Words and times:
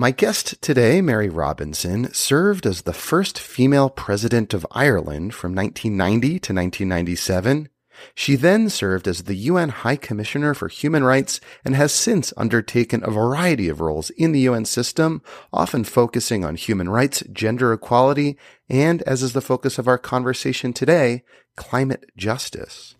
My 0.00 0.12
guest 0.12 0.62
today, 0.62 1.02
Mary 1.02 1.28
Robinson, 1.28 2.14
served 2.14 2.66
as 2.66 2.82
the 2.82 2.92
first 2.92 3.36
female 3.36 3.90
president 3.90 4.54
of 4.54 4.64
Ireland 4.70 5.34
from 5.34 5.56
1990 5.56 6.28
to 6.28 6.54
1997. 6.54 7.68
She 8.14 8.36
then 8.36 8.70
served 8.70 9.08
as 9.08 9.24
the 9.24 9.34
UN 9.34 9.70
High 9.70 9.96
Commissioner 9.96 10.54
for 10.54 10.68
Human 10.68 11.02
Rights 11.02 11.40
and 11.64 11.74
has 11.74 11.92
since 11.92 12.32
undertaken 12.36 13.02
a 13.02 13.10
variety 13.10 13.68
of 13.68 13.80
roles 13.80 14.10
in 14.10 14.30
the 14.30 14.46
UN 14.48 14.66
system, 14.66 15.20
often 15.52 15.82
focusing 15.82 16.44
on 16.44 16.54
human 16.54 16.88
rights, 16.88 17.24
gender 17.32 17.72
equality, 17.72 18.38
and, 18.68 19.02
as 19.02 19.24
is 19.24 19.32
the 19.32 19.40
focus 19.40 19.78
of 19.78 19.88
our 19.88 19.98
conversation 19.98 20.72
today, 20.72 21.24
climate 21.56 22.08
justice. 22.16 22.94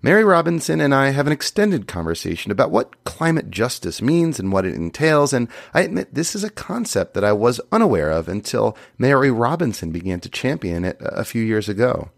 Mary 0.00 0.22
Robinson 0.22 0.80
and 0.80 0.94
I 0.94 1.10
have 1.10 1.26
an 1.26 1.32
extended 1.32 1.88
conversation 1.88 2.52
about 2.52 2.70
what 2.70 3.02
climate 3.02 3.50
justice 3.50 4.00
means 4.00 4.38
and 4.38 4.52
what 4.52 4.64
it 4.64 4.76
entails, 4.76 5.32
and 5.32 5.48
I 5.74 5.80
admit 5.80 6.14
this 6.14 6.36
is 6.36 6.44
a 6.44 6.50
concept 6.50 7.14
that 7.14 7.24
I 7.24 7.32
was 7.32 7.60
unaware 7.72 8.10
of 8.10 8.28
until 8.28 8.76
Mary 8.96 9.30
Robinson 9.32 9.90
began 9.90 10.20
to 10.20 10.28
champion 10.28 10.84
it 10.84 10.98
a 11.00 11.24
few 11.24 11.42
years 11.42 11.68
ago. 11.68 12.10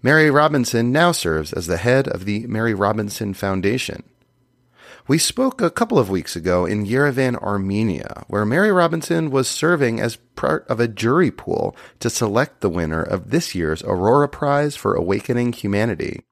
Mary 0.00 0.30
Robinson 0.30 0.92
now 0.92 1.10
serves 1.10 1.52
as 1.52 1.66
the 1.66 1.76
head 1.76 2.06
of 2.06 2.24
the 2.24 2.46
Mary 2.46 2.74
Robinson 2.74 3.34
Foundation. 3.34 4.04
We 5.08 5.18
spoke 5.18 5.60
a 5.60 5.70
couple 5.70 5.98
of 5.98 6.08
weeks 6.08 6.36
ago 6.36 6.66
in 6.66 6.86
Yerevan, 6.86 7.36
Armenia, 7.42 8.24
where 8.28 8.46
Mary 8.46 8.70
Robinson 8.70 9.30
was 9.32 9.48
serving 9.48 10.00
as 10.00 10.16
part 10.36 10.64
of 10.68 10.78
a 10.78 10.86
jury 10.86 11.32
pool 11.32 11.76
to 11.98 12.08
select 12.08 12.60
the 12.60 12.70
winner 12.70 13.02
of 13.02 13.30
this 13.30 13.56
year's 13.56 13.82
Aurora 13.82 14.28
Prize 14.28 14.76
for 14.76 14.94
Awakening 14.94 15.52
Humanity. 15.52 16.22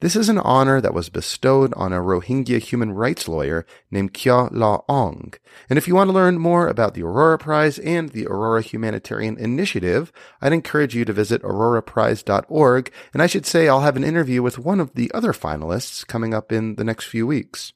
This 0.00 0.16
is 0.16 0.30
an 0.30 0.38
honor 0.38 0.80
that 0.80 0.94
was 0.94 1.10
bestowed 1.10 1.74
on 1.74 1.92
a 1.92 2.00
Rohingya 2.00 2.58
human 2.58 2.92
rights 2.92 3.28
lawyer 3.28 3.66
named 3.90 4.14
Kyaw 4.14 4.50
Hla 4.50 4.82
Aung. 4.86 5.36
And 5.68 5.76
if 5.76 5.86
you 5.86 5.94
want 5.94 6.08
to 6.08 6.14
learn 6.14 6.38
more 6.38 6.68
about 6.68 6.94
the 6.94 7.02
Aurora 7.02 7.36
Prize 7.36 7.78
and 7.78 8.08
the 8.08 8.26
Aurora 8.26 8.62
Humanitarian 8.62 9.36
Initiative, 9.36 10.10
I'd 10.40 10.54
encourage 10.54 10.94
you 10.94 11.04
to 11.04 11.12
visit 11.12 11.42
auroraprize.org. 11.42 12.90
And 13.12 13.22
I 13.22 13.26
should 13.26 13.44
say 13.44 13.68
I'll 13.68 13.82
have 13.82 13.96
an 13.96 14.04
interview 14.04 14.42
with 14.42 14.58
one 14.58 14.80
of 14.80 14.94
the 14.94 15.12
other 15.12 15.34
finalists 15.34 16.06
coming 16.06 16.32
up 16.32 16.50
in 16.50 16.76
the 16.76 16.84
next 16.84 17.04
few 17.04 17.26
weeks. 17.26 17.74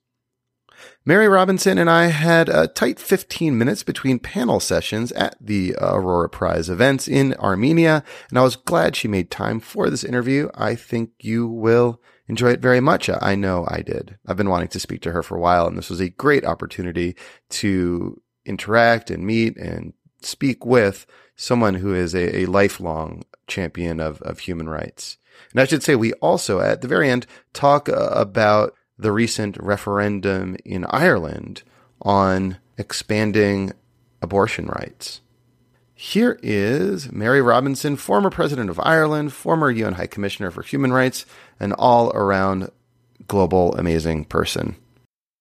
Mary 1.05 1.29
Robinson 1.29 1.77
and 1.77 1.91
I 1.91 2.07
had 2.07 2.49
a 2.49 2.69
tight 2.69 2.99
15 2.99 3.57
minutes 3.57 3.83
between 3.83 4.19
panel 4.19 4.61
sessions 4.61 5.13
at 5.13 5.37
the 5.39 5.77
Aurora 5.79 6.31
Prize 6.31 6.71
events 6.71 7.07
in 7.07 7.35
Armenia, 7.35 8.03
and 8.31 8.39
I 8.39 8.43
was 8.43 8.57
glad 8.57 8.97
she 8.97 9.09
made 9.09 9.31
time 9.31 9.61
for 9.61 9.91
this 9.91 10.05
interview. 10.05 10.49
I 10.55 10.75
think 10.75 11.11
you 11.21 11.47
will 11.47 12.01
enjoy 12.29 12.51
it 12.51 12.61
very 12.61 12.81
much. 12.81 13.09
I 13.09 13.35
know 13.35 13.67
I 13.69 13.83
did. 13.83 14.19
I've 14.27 14.37
been 14.37 14.49
wanting 14.49 14.69
to 14.69 14.81
speak 14.81 15.03
to 15.03 15.13
her 15.13 15.23
for 15.23 15.37
a 15.37 15.41
while, 15.41 15.67
and 15.67 15.77
this 15.77 15.91
was 15.91 16.01
a 16.01 16.09
great 16.09 16.45
opportunity 16.45 17.17
to 17.51 18.21
interact 18.45 19.11
and 19.11 19.27
meet 19.27 19.57
and 19.57 19.93
speak 20.21 20.65
with 20.65 21.07
someone 21.37 21.75
who 21.75 21.95
is 21.95 22.15
a, 22.15 22.41
a 22.41 22.47
lifelong 22.47 23.25
champion 23.47 24.01
of, 24.01 24.23
of 24.23 24.41
human 24.41 24.69
rights. 24.69 25.19
And 25.51 25.61
I 25.61 25.65
should 25.65 25.83
say, 25.83 25.97
we 25.97 26.13
also, 26.15 26.61
at 26.61 26.81
the 26.81 26.89
very 26.89 27.11
end, 27.11 27.27
talk 27.53 27.89
uh, 27.89 28.11
about 28.13 28.75
the 28.97 29.13
recent 29.13 29.57
referendum 29.59 30.57
in 30.65 30.87
Ireland 30.89 31.63
on 32.03 32.59
expanding 32.79 33.73
abortion 34.23 34.67
rights. 34.67 35.21
Here 36.05 36.39
is 36.43 37.11
Mary 37.11 37.41
Robinson, 37.41 37.97
former 37.97 38.29
president 38.29 38.69
of 38.69 38.79
Ireland, 38.79 39.33
former 39.33 39.71
UN 39.71 39.95
High 39.95 40.07
Commissioner 40.07 40.51
for 40.51 40.63
Human 40.63 40.93
Rights, 40.93 41.25
an 41.59 41.73
all 41.73 42.11
around 42.11 42.71
global 43.27 43.75
amazing 43.77 44.27
person. 44.27 44.77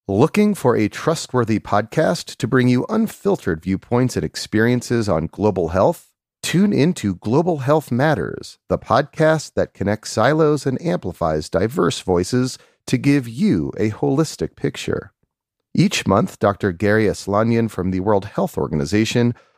Looking 0.07 0.56
for 0.56 0.78
a 0.78 0.88
trustworthy 0.88 1.59
podcast 1.59 2.38
to 2.38 2.47
bring 2.47 2.69
you 2.69 2.85
unfiltered 2.88 3.62
viewpoints 3.62 4.16
and 4.16 4.23
experiences 4.23 5.09
on 5.09 5.28
global 5.28 5.69
health? 5.69 6.13
Tune 6.41 6.72
into 6.72 7.16
Global 7.16 7.57
Health 7.57 7.91
Matters, 7.91 8.57
the 8.69 8.79
podcast 8.79 9.56
that 9.56 9.73
connects 9.73 10.12
silos 10.12 10.66
and 10.66 10.81
amplifies 10.81 11.50
diverse 11.50 12.00
voices 12.00 12.57
to 12.88 12.97
give 12.97 13.28
you 13.28 13.73
a 13.78 13.91
holistic 13.91 14.56
picture. 14.56 15.12
Each 15.73 16.07
month, 16.07 16.40
Dr. 16.40 16.72
Garry 16.72 17.07
Aslanyan 17.07 17.69
from 17.69 17.91
the 17.91 18.00
World 18.00 18.23
Health 18.25 18.57
Organization 18.57 19.35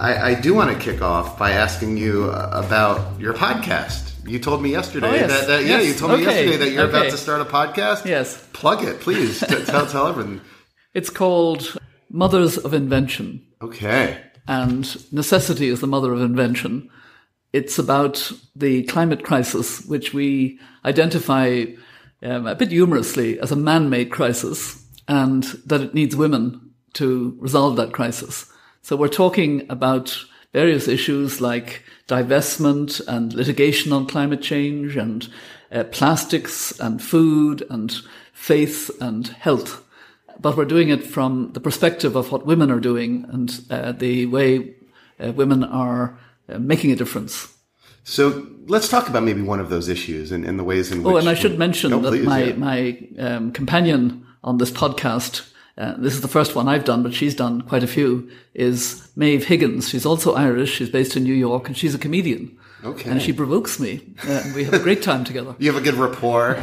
I, 0.00 0.30
I 0.30 0.34
do 0.40 0.54
want 0.54 0.70
to 0.72 0.78
kick 0.78 1.02
off 1.02 1.38
by 1.38 1.52
asking 1.52 1.96
you 1.96 2.24
about 2.30 3.18
your 3.20 3.34
podcast. 3.34 4.12
You 4.28 4.38
told 4.38 4.62
me 4.62 4.70
yesterday 4.72 5.08
Oh, 5.08 5.14
yes. 5.14 5.30
that, 5.30 5.46
that 5.46 5.64
Yes. 5.64 5.82
yeah, 5.82 5.88
you 5.88 5.94
told 5.94 6.12
me 6.18 6.26
Okay. 6.26 6.44
yesterday 6.46 6.56
that 6.64 6.70
you're 6.72 6.88
about 6.88 7.10
to 7.10 7.16
start 7.16 7.40
a 7.40 7.44
podcast. 7.44 8.04
Yes. 8.04 8.42
plug 8.52 8.84
it, 8.84 9.00
please. 9.00 9.40
Tell 9.40 9.86
tell 9.86 10.06
everyone. 10.08 10.40
It's 10.94 11.10
called 11.10 11.76
Mothers 12.10 12.56
of 12.58 12.72
Invention, 12.74 13.42
Okay. 13.62 14.18
and 14.48 15.12
necessity 15.12 15.68
is 15.68 15.80
the 15.80 15.86
mother 15.86 16.12
of 16.12 16.20
invention. 16.22 16.88
It's 17.52 17.78
about 17.78 18.32
the 18.54 18.82
climate 18.84 19.22
crisis, 19.24 19.84
which 19.86 20.12
we 20.12 20.58
identify 20.84 21.64
um, 22.22 22.46
a 22.46 22.54
bit 22.54 22.70
humorously 22.70 23.38
as 23.40 23.52
a 23.52 23.56
man 23.56 23.88
made 23.90 24.10
crisis, 24.10 24.82
and 25.06 25.44
that 25.66 25.80
it 25.82 25.94
needs 25.94 26.16
women 26.16 26.72
to 26.94 27.36
resolve 27.40 27.76
that 27.76 27.92
crisis. 27.92 28.50
So 28.86 28.94
we're 28.94 29.08
talking 29.08 29.66
about 29.68 30.16
various 30.52 30.86
issues 30.86 31.40
like 31.40 31.82
divestment 32.06 33.04
and 33.08 33.34
litigation 33.34 33.92
on 33.92 34.06
climate 34.06 34.40
change 34.40 34.96
and 34.96 35.28
uh, 35.72 35.82
plastics 35.90 36.78
and 36.78 37.02
food 37.02 37.66
and 37.68 37.92
faith 38.32 38.88
and 39.00 39.26
health. 39.26 39.82
But 40.38 40.56
we're 40.56 40.66
doing 40.66 40.90
it 40.90 41.02
from 41.02 41.50
the 41.52 41.58
perspective 41.58 42.14
of 42.14 42.30
what 42.30 42.46
women 42.46 42.70
are 42.70 42.78
doing 42.78 43.26
and 43.28 43.60
uh, 43.70 43.90
the 43.90 44.26
way 44.26 44.76
uh, 45.18 45.32
women 45.32 45.64
are 45.64 46.16
uh, 46.48 46.60
making 46.60 46.92
a 46.92 46.96
difference. 46.96 47.52
So 48.04 48.46
let's 48.68 48.88
talk 48.88 49.08
about 49.08 49.24
maybe 49.24 49.42
one 49.42 49.58
of 49.58 49.68
those 49.68 49.88
issues 49.88 50.30
and, 50.30 50.44
and 50.44 50.60
the 50.60 50.64
ways 50.64 50.92
in 50.92 51.02
which. 51.02 51.12
Oh, 51.12 51.16
and 51.16 51.28
I 51.28 51.34
should 51.34 51.58
mention 51.58 51.90
that 51.90 52.08
please, 52.08 52.24
my 52.24 52.44
yeah. 52.44 52.54
my 52.54 52.98
um, 53.18 53.50
companion 53.50 54.24
on 54.44 54.58
this 54.58 54.70
podcast, 54.70 55.44
uh, 55.78 55.94
this 55.98 56.14
is 56.14 56.20
the 56.22 56.28
first 56.28 56.54
one 56.54 56.68
I've 56.68 56.84
done, 56.84 57.02
but 57.02 57.12
she's 57.14 57.34
done 57.34 57.60
quite 57.62 57.82
a 57.82 57.86
few. 57.86 58.30
Is 58.54 59.08
Maeve 59.16 59.44
Higgins? 59.44 59.88
She's 59.88 60.06
also 60.06 60.34
Irish. 60.34 60.72
She's 60.72 60.90
based 60.90 61.16
in 61.16 61.24
New 61.24 61.34
York, 61.34 61.68
and 61.68 61.76
she's 61.76 61.94
a 61.94 61.98
comedian. 61.98 62.56
Okay. 62.84 63.10
And 63.10 63.20
she 63.20 63.32
provokes 63.32 63.80
me. 63.80 64.00
Uh, 64.28 64.42
we 64.54 64.62
have 64.64 64.74
a 64.74 64.78
great 64.78 65.02
time 65.02 65.24
together. 65.24 65.56
You 65.58 65.72
have 65.72 65.80
a 65.82 65.84
good 65.84 65.94
rapport. 65.98 66.54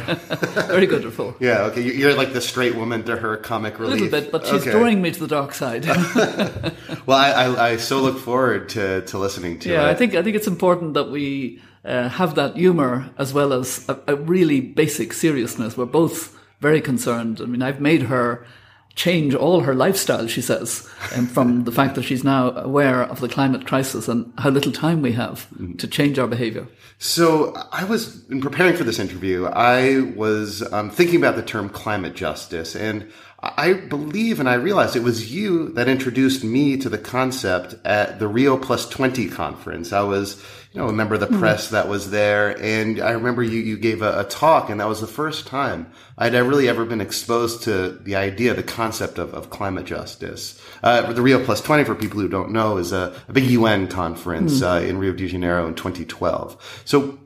Very 0.68 0.86
good 0.86 1.04
rapport. 1.04 1.34
yeah. 1.38 1.64
Okay. 1.64 1.82
You- 1.82 1.92
You're 1.92 2.14
like 2.14 2.32
the 2.32 2.40
straight 2.40 2.74
woman 2.76 3.02
to 3.04 3.16
her 3.16 3.36
comic 3.36 3.78
relief. 3.78 4.00
A 4.00 4.04
little 4.04 4.20
bit, 4.20 4.32
but 4.32 4.46
she's 4.46 4.62
Okay. 4.62 4.70
drawing 4.70 5.02
me 5.02 5.10
to 5.10 5.20
the 5.20 5.28
dark 5.28 5.52
side. 5.54 5.84
Well, 7.06 7.18
I, 7.18 7.30
I, 7.32 7.68
I 7.72 7.76
so 7.76 8.00
look 8.00 8.18
forward 8.18 8.70
to, 8.70 9.02
to 9.02 9.18
listening 9.18 9.58
to 9.60 9.68
it. 9.68 9.72
Yeah, 9.74 9.86
it. 9.88 9.90
I 9.90 9.94
think 9.94 10.14
I 10.14 10.22
think 10.22 10.36
it's 10.36 10.46
important 10.46 10.94
that 10.94 11.10
we 11.10 11.60
uh, 11.84 12.08
have 12.08 12.34
that 12.36 12.56
humor 12.56 13.10
as 13.18 13.34
well 13.34 13.52
as 13.52 13.86
a, 13.88 13.98
a 14.06 14.16
really 14.16 14.60
basic 14.60 15.12
seriousness. 15.12 15.76
We're 15.76 15.84
both 15.84 16.34
very 16.60 16.80
concerned. 16.80 17.40
I 17.42 17.44
mean, 17.44 17.60
I've 17.62 17.80
made 17.80 18.02
her 18.04 18.46
change 18.94 19.34
all 19.34 19.60
her 19.60 19.74
lifestyle. 19.74 20.26
She 20.26 20.40
says, 20.40 20.88
um, 21.14 21.26
from 21.26 21.64
the 21.64 21.72
fact 21.72 21.94
that 21.96 22.04
she's 22.04 22.22
now 22.24 22.50
aware 22.50 23.02
of 23.02 23.20
the 23.20 23.28
climate 23.28 23.66
crisis 23.66 24.08
and 24.08 24.32
how 24.38 24.50
little 24.50 24.72
time 24.72 25.02
we 25.02 25.12
have 25.12 25.48
to 25.78 25.88
change 25.88 26.18
our 26.18 26.28
behaviour. 26.28 26.66
So 26.98 27.54
I 27.72 27.84
was 27.84 28.24
in 28.30 28.40
preparing 28.40 28.76
for 28.76 28.84
this 28.84 28.98
interview. 28.98 29.46
I 29.46 30.12
was 30.16 30.62
um, 30.72 30.90
thinking 30.90 31.16
about 31.16 31.36
the 31.36 31.42
term 31.42 31.68
climate 31.68 32.14
justice, 32.14 32.76
and 32.76 33.10
I 33.56 33.74
believe 33.74 34.40
and 34.40 34.48
I 34.48 34.54
realized 34.54 34.96
it 34.96 35.02
was 35.02 35.32
you 35.32 35.68
that 35.70 35.86
introduced 35.86 36.42
me 36.42 36.78
to 36.78 36.88
the 36.88 36.96
concept 36.96 37.74
at 37.84 38.18
the 38.18 38.26
Rio 38.26 38.56
Plus 38.56 38.88
20 38.88 39.28
conference. 39.28 39.92
I 39.92 40.00
was, 40.02 40.42
you 40.72 40.80
know, 40.80 40.88
a 40.88 40.92
member 40.92 41.14
of 41.14 41.20
the 41.20 41.26
press 41.38 41.68
that 41.70 41.86
was 41.86 42.10
there. 42.10 42.58
And 42.60 43.00
I 43.00 43.10
remember 43.10 43.42
you, 43.42 43.60
you 43.60 43.76
gave 43.76 44.00
a, 44.00 44.20
a 44.20 44.24
talk 44.24 44.70
and 44.70 44.80
that 44.80 44.88
was 44.88 45.00
the 45.00 45.06
first 45.06 45.46
time 45.46 45.92
I'd 46.16 46.32
really 46.32 46.68
ever 46.68 46.86
been 46.86 47.02
exposed 47.02 47.64
to 47.64 47.90
the 47.90 48.16
idea, 48.16 48.54
the 48.54 48.62
concept 48.62 49.18
of, 49.18 49.34
of 49.34 49.50
climate 49.50 49.84
justice. 49.84 50.60
Uh, 50.82 51.12
the 51.12 51.22
Rio 51.22 51.44
Plus 51.44 51.60
20, 51.60 51.84
for 51.84 51.94
people 51.94 52.20
who 52.20 52.28
don't 52.28 52.50
know, 52.50 52.78
is 52.78 52.92
a, 52.92 53.14
a 53.28 53.32
big 53.32 53.44
UN 53.50 53.88
conference 53.88 54.62
uh, 54.62 54.82
in 54.86 54.96
Rio 54.96 55.12
de 55.12 55.28
Janeiro 55.28 55.66
in 55.66 55.74
2012. 55.74 56.82
So 56.86 57.18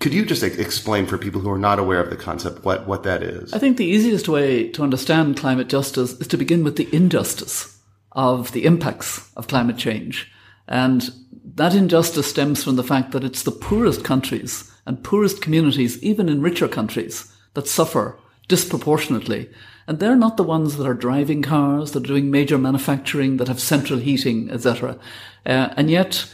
could 0.00 0.14
you 0.14 0.24
just 0.24 0.42
explain 0.42 1.06
for 1.06 1.18
people 1.18 1.40
who 1.40 1.50
are 1.50 1.58
not 1.58 1.78
aware 1.78 2.00
of 2.00 2.10
the 2.10 2.16
concept 2.16 2.64
what, 2.64 2.86
what 2.86 3.02
that 3.02 3.22
is? 3.22 3.52
I 3.52 3.58
think 3.58 3.76
the 3.76 3.84
easiest 3.84 4.28
way 4.28 4.68
to 4.70 4.82
understand 4.82 5.36
climate 5.36 5.68
justice 5.68 6.12
is 6.12 6.28
to 6.28 6.36
begin 6.36 6.62
with 6.62 6.76
the 6.76 6.88
injustice 6.94 7.78
of 8.12 8.52
the 8.52 8.64
impacts 8.64 9.30
of 9.36 9.48
climate 9.48 9.76
change. 9.76 10.30
And 10.68 11.10
that 11.54 11.74
injustice 11.74 12.30
stems 12.30 12.62
from 12.62 12.76
the 12.76 12.84
fact 12.84 13.10
that 13.12 13.24
it's 13.24 13.42
the 13.42 13.50
poorest 13.50 14.04
countries 14.04 14.70
and 14.86 15.02
poorest 15.02 15.42
communities, 15.42 16.00
even 16.02 16.28
in 16.28 16.42
richer 16.42 16.68
countries, 16.68 17.32
that 17.54 17.66
suffer 17.66 18.18
disproportionately. 18.46 19.50
And 19.86 19.98
they're 19.98 20.16
not 20.16 20.36
the 20.36 20.44
ones 20.44 20.76
that 20.76 20.86
are 20.86 20.94
driving 20.94 21.42
cars, 21.42 21.92
that 21.92 22.04
are 22.04 22.06
doing 22.06 22.30
major 22.30 22.58
manufacturing, 22.58 23.38
that 23.38 23.48
have 23.48 23.60
central 23.60 23.98
heating, 23.98 24.50
etc. 24.50 24.98
Uh, 25.44 25.70
and 25.76 25.90
yet, 25.90 26.30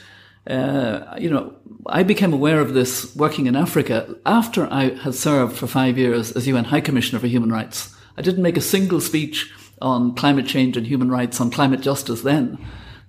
uh, 0.46 1.16
you 1.18 1.30
know, 1.30 1.54
I 1.86 2.02
became 2.02 2.32
aware 2.32 2.60
of 2.60 2.74
this 2.74 3.14
working 3.16 3.46
in 3.46 3.56
Africa 3.56 4.16
after 4.26 4.70
I 4.70 4.94
had 4.96 5.14
served 5.14 5.56
for 5.56 5.66
five 5.66 5.96
years 5.96 6.32
as 6.32 6.46
UN 6.46 6.64
High 6.64 6.80
Commissioner 6.80 7.20
for 7.20 7.26
Human 7.26 7.50
Rights. 7.50 7.94
I 8.16 8.22
didn't 8.22 8.42
make 8.42 8.56
a 8.56 8.62
single 8.62 9.00
speech 9.00 9.52
on 9.80 10.14
climate 10.14 10.46
change 10.46 10.76
and 10.76 10.86
human 10.86 11.10
rights, 11.10 11.40
on 11.40 11.50
climate 11.50 11.80
justice 11.80 12.22
then. 12.22 12.58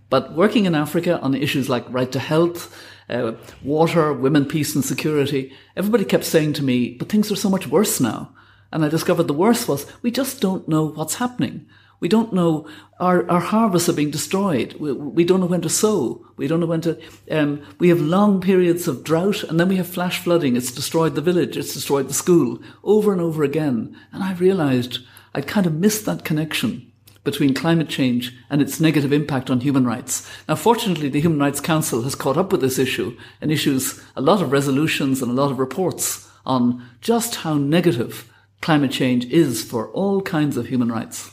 But 0.09 0.33
working 0.33 0.65
in 0.65 0.75
Africa 0.75 1.19
on 1.19 1.35
issues 1.35 1.69
like 1.69 1.85
right 1.89 2.11
to 2.11 2.19
health, 2.19 2.75
uh, 3.09 3.33
water, 3.63 4.13
women, 4.13 4.45
peace 4.45 4.75
and 4.75 4.83
security, 4.83 5.53
everybody 5.75 6.05
kept 6.05 6.23
saying 6.23 6.53
to 6.53 6.63
me, 6.63 6.95
but 6.95 7.09
things 7.09 7.31
are 7.31 7.35
so 7.35 7.49
much 7.49 7.67
worse 7.67 7.99
now. 7.99 8.33
And 8.71 8.83
I 8.83 8.89
discovered 8.89 9.23
the 9.23 9.33
worst 9.33 9.67
was 9.67 9.85
we 10.01 10.11
just 10.11 10.41
don't 10.41 10.67
know 10.67 10.85
what's 10.85 11.15
happening. 11.15 11.67
We 11.99 12.07
don't 12.07 12.33
know 12.33 12.67
our, 12.99 13.29
our 13.29 13.39
harvests 13.39 13.89
are 13.89 13.93
being 13.93 14.11
destroyed. 14.11 14.73
We, 14.73 14.93
we 14.93 15.25
don't 15.25 15.39
know 15.39 15.45
when 15.45 15.61
to 15.61 15.69
sow. 15.69 16.25
We 16.37 16.47
don't 16.47 16.59
know 16.59 16.65
when 16.65 16.81
to. 16.81 16.99
Um, 17.29 17.65
we 17.79 17.89
have 17.89 17.99
long 17.99 18.41
periods 18.41 18.87
of 18.87 19.03
drought, 19.03 19.43
and 19.43 19.59
then 19.59 19.67
we 19.67 19.77
have 19.77 19.87
flash 19.87 20.19
flooding. 20.19 20.55
It's 20.55 20.71
destroyed 20.71 21.15
the 21.15 21.21
village. 21.21 21.57
It's 21.57 21.73
destroyed 21.73 22.07
the 22.07 22.13
school 22.13 22.59
over 22.83 23.11
and 23.11 23.21
over 23.21 23.43
again. 23.43 23.97
And 24.11 24.23
I 24.23 24.33
realised 24.33 24.99
I'd 25.33 25.47
kind 25.47 25.65
of 25.65 25.73
missed 25.73 26.05
that 26.05 26.23
connection 26.23 26.91
between 27.25 27.53
climate 27.53 27.89
change 27.89 28.33
and 28.49 28.61
its 28.61 28.79
negative 28.79 29.11
impact 29.11 29.49
on 29.49 29.59
human 29.59 29.85
rights. 29.85 30.29
Now, 30.47 30.55
fortunately, 30.55 31.09
the 31.09 31.19
Human 31.19 31.39
Rights 31.39 31.59
Council 31.59 32.03
has 32.03 32.15
caught 32.15 32.37
up 32.37 32.51
with 32.51 32.61
this 32.61 32.79
issue 32.79 33.17
and 33.41 33.51
issues 33.51 34.01
a 34.15 34.21
lot 34.21 34.41
of 34.41 34.51
resolutions 34.51 35.21
and 35.21 35.31
a 35.31 35.33
lot 35.33 35.51
of 35.51 35.59
reports 35.59 36.29
on 36.45 36.87
just 37.01 37.37
how 37.37 37.55
negative 37.55 38.31
climate 38.61 38.91
change 38.91 39.25
is 39.25 39.63
for 39.63 39.89
all 39.89 40.21
kinds 40.21 40.55
of 40.55 40.67
human 40.67 40.91
rights. 40.91 41.31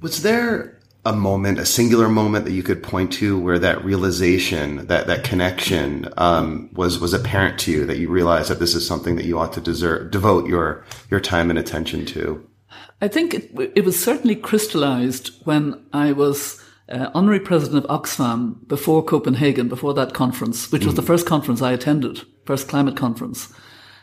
Was 0.00 0.22
there 0.22 0.80
a 1.06 1.12
moment, 1.12 1.58
a 1.58 1.66
singular 1.66 2.08
moment 2.08 2.44
that 2.46 2.52
you 2.52 2.62
could 2.62 2.82
point 2.82 3.12
to 3.14 3.38
where 3.38 3.58
that 3.58 3.84
realization, 3.84 4.86
that 4.86 5.06
that 5.06 5.24
connection, 5.24 6.08
um, 6.16 6.70
was 6.72 6.98
was 6.98 7.12
apparent 7.12 7.58
to 7.60 7.72
you 7.72 7.84
that 7.86 7.98
you 7.98 8.08
realized 8.08 8.50
that 8.50 8.58
this 8.58 8.74
is 8.74 8.86
something 8.86 9.16
that 9.16 9.26
you 9.26 9.38
ought 9.38 9.52
to 9.52 9.60
deserve, 9.60 10.10
devote 10.10 10.48
your 10.48 10.84
your 11.10 11.20
time 11.20 11.50
and 11.50 11.58
attention 11.58 12.06
to? 12.06 12.46
I 13.00 13.08
think 13.08 13.34
it, 13.34 13.50
it 13.74 13.84
was 13.84 14.02
certainly 14.02 14.34
crystallized 14.34 15.30
when 15.44 15.84
I 15.92 16.12
was 16.12 16.62
uh, 16.88 17.10
honorary 17.14 17.40
president 17.40 17.84
of 17.84 17.90
Oxfam 17.90 18.66
before 18.66 19.04
Copenhagen, 19.04 19.68
before 19.68 19.94
that 19.94 20.14
conference, 20.14 20.70
which 20.72 20.86
was 20.86 20.94
the 20.94 21.02
first 21.02 21.26
conference 21.26 21.60
I 21.60 21.72
attended, 21.72 22.22
first 22.46 22.68
climate 22.68 22.96
conference. 22.96 23.52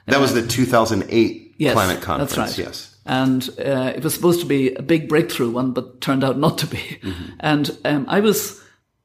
That 0.07 0.19
was 0.19 0.33
the 0.33 0.45
2008 0.45 1.56
yes, 1.57 1.73
climate 1.73 2.01
conference. 2.01 2.35
That's 2.35 2.57
right. 2.57 2.65
Yes. 2.65 2.91
And 3.06 3.50
uh, 3.59 3.94
it 3.95 4.03
was 4.03 4.13
supposed 4.13 4.42
to 4.42 4.45
be 4.45 4.74
a 4.74 4.81
big 4.81 5.09
breakthrough 5.09 5.50
one, 5.50 5.71
but 5.71 6.01
turned 6.01 6.24
out 6.24 6.38
not 6.38 6.57
to 6.59 6.68
be. 6.68 6.77
Mm-hmm. 6.77 7.33
And 7.39 7.77
um, 7.83 8.06
I 8.07 8.19
was 8.19 8.62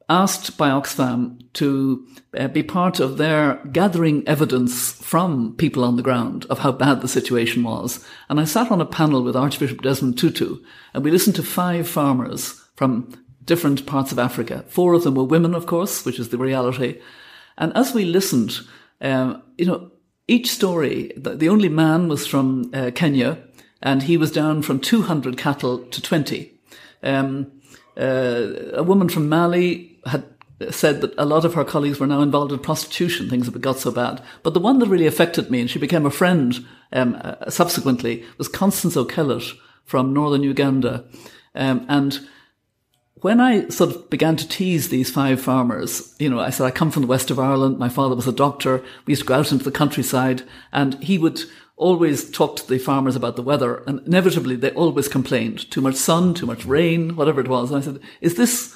asked 0.09 0.57
by 0.57 0.69
Oxfam 0.69 1.39
to 1.53 2.05
uh, 2.37 2.47
be 2.47 2.63
part 2.63 2.99
of 2.99 3.17
their 3.17 3.55
gathering 3.71 4.25
evidence 4.27 4.93
from 4.93 5.55
people 5.57 5.83
on 5.83 5.95
the 5.95 6.03
ground 6.03 6.45
of 6.49 6.59
how 6.59 6.71
bad 6.71 7.01
the 7.01 7.07
situation 7.07 7.63
was. 7.63 8.05
And 8.29 8.39
I 8.39 8.45
sat 8.45 8.71
on 8.71 8.81
a 8.81 8.85
panel 8.85 9.23
with 9.23 9.35
Archbishop 9.35 9.81
Desmond 9.81 10.17
Tutu, 10.17 10.57
and 10.93 11.03
we 11.03 11.11
listened 11.11 11.35
to 11.37 11.43
five 11.43 11.89
farmers 11.89 12.63
from 12.75 13.11
different 13.43 13.85
parts 13.85 14.11
of 14.11 14.19
Africa. 14.19 14.63
Four 14.67 14.93
of 14.93 15.03
them 15.03 15.15
were 15.15 15.23
women, 15.23 15.55
of 15.55 15.65
course, 15.65 16.05
which 16.05 16.19
is 16.19 16.29
the 16.29 16.37
reality. 16.37 17.01
And 17.57 17.75
as 17.75 17.93
we 17.93 18.05
listened, 18.05 18.59
um, 19.01 19.41
you 19.57 19.65
know, 19.65 19.91
each 20.27 20.51
story, 20.51 21.11
the, 21.15 21.35
the 21.35 21.49
only 21.49 21.69
man 21.69 22.07
was 22.07 22.27
from 22.27 22.69
uh, 22.73 22.91
Kenya, 22.93 23.41
and 23.81 24.03
he 24.03 24.17
was 24.17 24.31
down 24.31 24.61
from 24.61 24.79
200 24.79 25.37
cattle 25.37 25.79
to 25.79 26.01
20. 26.01 26.51
Um, 27.03 27.51
uh, 27.97 28.47
a 28.73 28.83
woman 28.83 29.09
from 29.09 29.29
Mali 29.29 29.99
had 30.05 30.23
said 30.71 31.01
that 31.01 31.13
a 31.17 31.25
lot 31.25 31.45
of 31.45 31.53
her 31.53 31.63
colleagues 31.63 31.99
were 31.99 32.07
now 32.07 32.21
involved 32.21 32.51
in 32.51 32.59
prostitution. 32.59 33.29
Things 33.29 33.45
had 33.45 33.61
got 33.61 33.77
so 33.77 33.91
bad. 33.91 34.21
But 34.43 34.53
the 34.53 34.59
one 34.59 34.79
that 34.79 34.89
really 34.89 35.05
affected 35.07 35.51
me, 35.51 35.61
and 35.61 35.69
she 35.69 35.79
became 35.79 36.05
a 36.05 36.11
friend 36.11 36.65
um, 36.91 37.19
uh, 37.23 37.49
subsequently, 37.49 38.25
was 38.37 38.47
Constance 38.47 38.97
Okollet 38.97 39.43
from 39.83 40.13
northern 40.13 40.43
Uganda. 40.43 41.05
Um, 41.53 41.85
and 41.87 42.27
when 43.21 43.39
I 43.39 43.69
sort 43.69 43.95
of 43.95 44.09
began 44.09 44.35
to 44.35 44.47
tease 44.47 44.89
these 44.89 45.09
five 45.09 45.41
farmers, 45.41 46.15
you 46.19 46.29
know, 46.29 46.39
I 46.39 46.49
said, 46.49 46.65
I 46.65 46.71
come 46.71 46.91
from 46.91 47.03
the 47.03 47.07
west 47.07 47.31
of 47.31 47.39
Ireland. 47.39 47.77
My 47.77 47.89
father 47.89 48.15
was 48.15 48.27
a 48.27 48.31
doctor. 48.31 48.83
We 49.05 49.11
used 49.11 49.23
to 49.23 49.27
go 49.27 49.35
out 49.35 49.51
into 49.51 49.63
the 49.63 49.71
countryside 49.71 50.43
and 50.71 51.01
he 51.03 51.17
would 51.17 51.41
always 51.77 52.29
talked 52.29 52.57
to 52.57 52.67
the 52.67 52.79
farmers 52.79 53.15
about 53.15 53.35
the 53.35 53.41
weather 53.41 53.83
and 53.87 54.05
inevitably 54.05 54.55
they 54.55 54.71
always 54.71 55.07
complained. 55.07 55.69
Too 55.71 55.81
much 55.81 55.95
sun, 55.95 56.33
too 56.33 56.45
much 56.45 56.65
rain, 56.65 57.15
whatever 57.15 57.39
it 57.39 57.47
was. 57.47 57.71
And 57.71 57.77
I 57.77 57.85
said, 57.85 57.99
is 58.19 58.35
this 58.35 58.75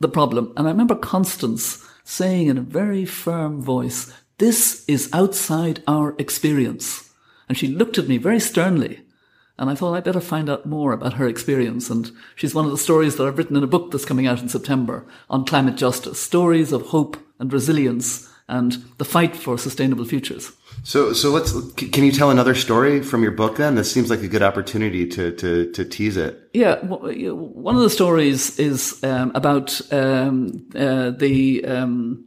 the 0.00 0.08
problem? 0.08 0.52
And 0.56 0.66
I 0.66 0.70
remember 0.70 0.94
Constance 0.94 1.86
saying 2.04 2.48
in 2.48 2.58
a 2.58 2.62
very 2.62 3.04
firm 3.04 3.62
voice, 3.62 4.12
this 4.38 4.84
is 4.88 5.10
outside 5.12 5.82
our 5.86 6.14
experience. 6.18 7.10
And 7.48 7.56
she 7.56 7.68
looked 7.68 7.98
at 7.98 8.08
me 8.08 8.16
very 8.18 8.40
sternly 8.40 9.00
and 9.58 9.68
I 9.68 9.74
thought 9.74 9.94
I'd 9.94 10.04
better 10.04 10.20
find 10.20 10.48
out 10.48 10.66
more 10.66 10.92
about 10.92 11.14
her 11.14 11.26
experience. 11.26 11.90
And 11.90 12.10
she's 12.36 12.54
one 12.54 12.64
of 12.64 12.70
the 12.70 12.78
stories 12.78 13.16
that 13.16 13.26
I've 13.26 13.36
written 13.36 13.56
in 13.56 13.64
a 13.64 13.68
book 13.68 13.90
that's 13.90 14.04
coming 14.04 14.26
out 14.26 14.40
in 14.40 14.48
September 14.48 15.04
on 15.28 15.44
climate 15.44 15.74
justice, 15.74 16.20
stories 16.20 16.72
of 16.72 16.82
hope 16.86 17.16
and 17.40 17.52
resilience 17.52 18.32
and 18.48 18.72
the 18.98 19.04
fight 19.04 19.36
for 19.36 19.58
sustainable 19.58 20.04
futures. 20.04 20.52
So, 20.84 21.12
so 21.12 21.30
let's, 21.30 21.52
can 21.74 22.04
you 22.04 22.12
tell 22.12 22.30
another 22.30 22.54
story 22.54 23.02
from 23.02 23.22
your 23.22 23.32
book 23.32 23.56
then? 23.56 23.74
This 23.74 23.90
seems 23.92 24.10
like 24.10 24.22
a 24.22 24.28
good 24.28 24.42
opportunity 24.42 25.06
to, 25.08 25.32
to, 25.32 25.70
to 25.72 25.84
tease 25.84 26.16
it. 26.16 26.48
Yeah. 26.52 26.76
One 26.84 27.76
of 27.76 27.82
the 27.82 27.90
stories 27.90 28.58
is 28.58 29.02
um, 29.02 29.32
about 29.34 29.80
um, 29.92 30.66
uh, 30.74 31.10
the 31.10 31.64
um, 31.64 32.24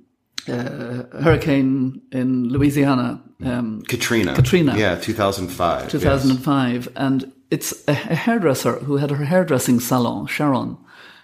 uh, 0.47 1.03
hurricane 1.21 2.01
in 2.11 2.49
Louisiana. 2.49 3.23
Um, 3.43 3.81
Katrina. 3.87 4.35
Katrina. 4.35 4.77
Yeah, 4.77 4.95
2005. 4.95 5.89
2005. 5.89 6.73
Yes. 6.85 6.87
And 6.95 7.31
it's 7.49 7.87
a, 7.87 7.91
a, 7.91 8.15
hairdresser 8.15 8.73
who 8.79 8.97
had 8.97 9.09
her 9.09 9.25
hairdressing 9.25 9.79
salon, 9.79 10.27
Sharon. 10.27 10.77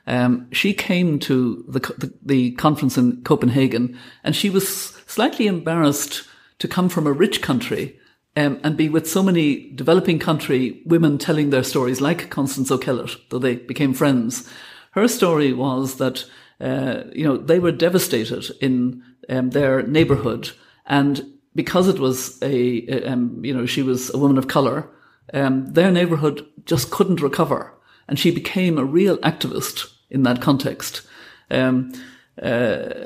Um, 0.08 0.48
she 0.52 0.74
came 0.74 1.20
to 1.20 1.66
the, 1.68 1.80
the, 1.80 2.14
the 2.24 2.52
conference 2.52 2.98
in 2.98 3.22
Copenhagen 3.24 4.00
and 4.24 4.36
she 4.36 4.50
was 4.50 4.68
slightly 5.06 5.48
embarrassed 5.48 6.24
to 6.60 6.68
come 6.68 6.90
from 6.90 7.06
a 7.06 7.12
rich 7.12 7.42
country 7.42 8.00
um, 8.38 8.60
and 8.64 8.78
be 8.78 8.88
with 8.88 9.10
so 9.10 9.22
many 9.22 9.72
developing 9.72 10.18
country 10.18 10.82
women 10.86 11.18
telling 11.18 11.50
their 11.50 11.64
stories, 11.64 12.02
like 12.02 12.30
Constance 12.30 12.72
Okollet, 12.72 13.18
though 13.30 13.40
they 13.40 13.56
became 13.56 13.94
friends. 13.94 14.50
Her 14.92 15.08
story 15.08 15.54
was 15.54 15.98
that 15.98 16.26
uh, 16.60 17.04
you 17.14 17.24
know, 17.24 17.38
they 17.38 17.60
were 17.60 17.72
devastated 17.72 18.50
in 18.62 19.04
um, 19.30 19.52
their 19.52 19.84
neighborhood. 19.84 20.52
And 20.86 21.34
because 21.54 21.88
it 21.88 22.00
was 22.00 22.42
a, 22.42 23.04
um, 23.04 23.44
you 23.44 23.54
know, 23.54 23.66
she 23.66 23.84
was 23.84 24.14
a 24.14 24.18
woman 24.18 24.38
of 24.38 24.48
color, 24.48 24.90
um, 25.34 25.68
their 25.74 25.92
neighborhood 25.92 26.46
just 26.66 26.92
couldn't 26.92 27.22
recover. 27.22 27.74
And 28.08 28.18
she 28.18 28.32
became 28.32 28.78
a 28.78 28.86
real 28.86 29.18
activist 29.20 29.92
in 30.10 30.24
that 30.24 30.42
context. 30.42 31.02
Um, 31.50 31.94
uh, 32.42 33.06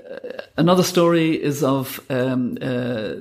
another 0.58 0.84
story 0.84 1.42
is 1.42 1.64
of 1.64 2.04
um, 2.10 2.58
uh, 2.62 3.14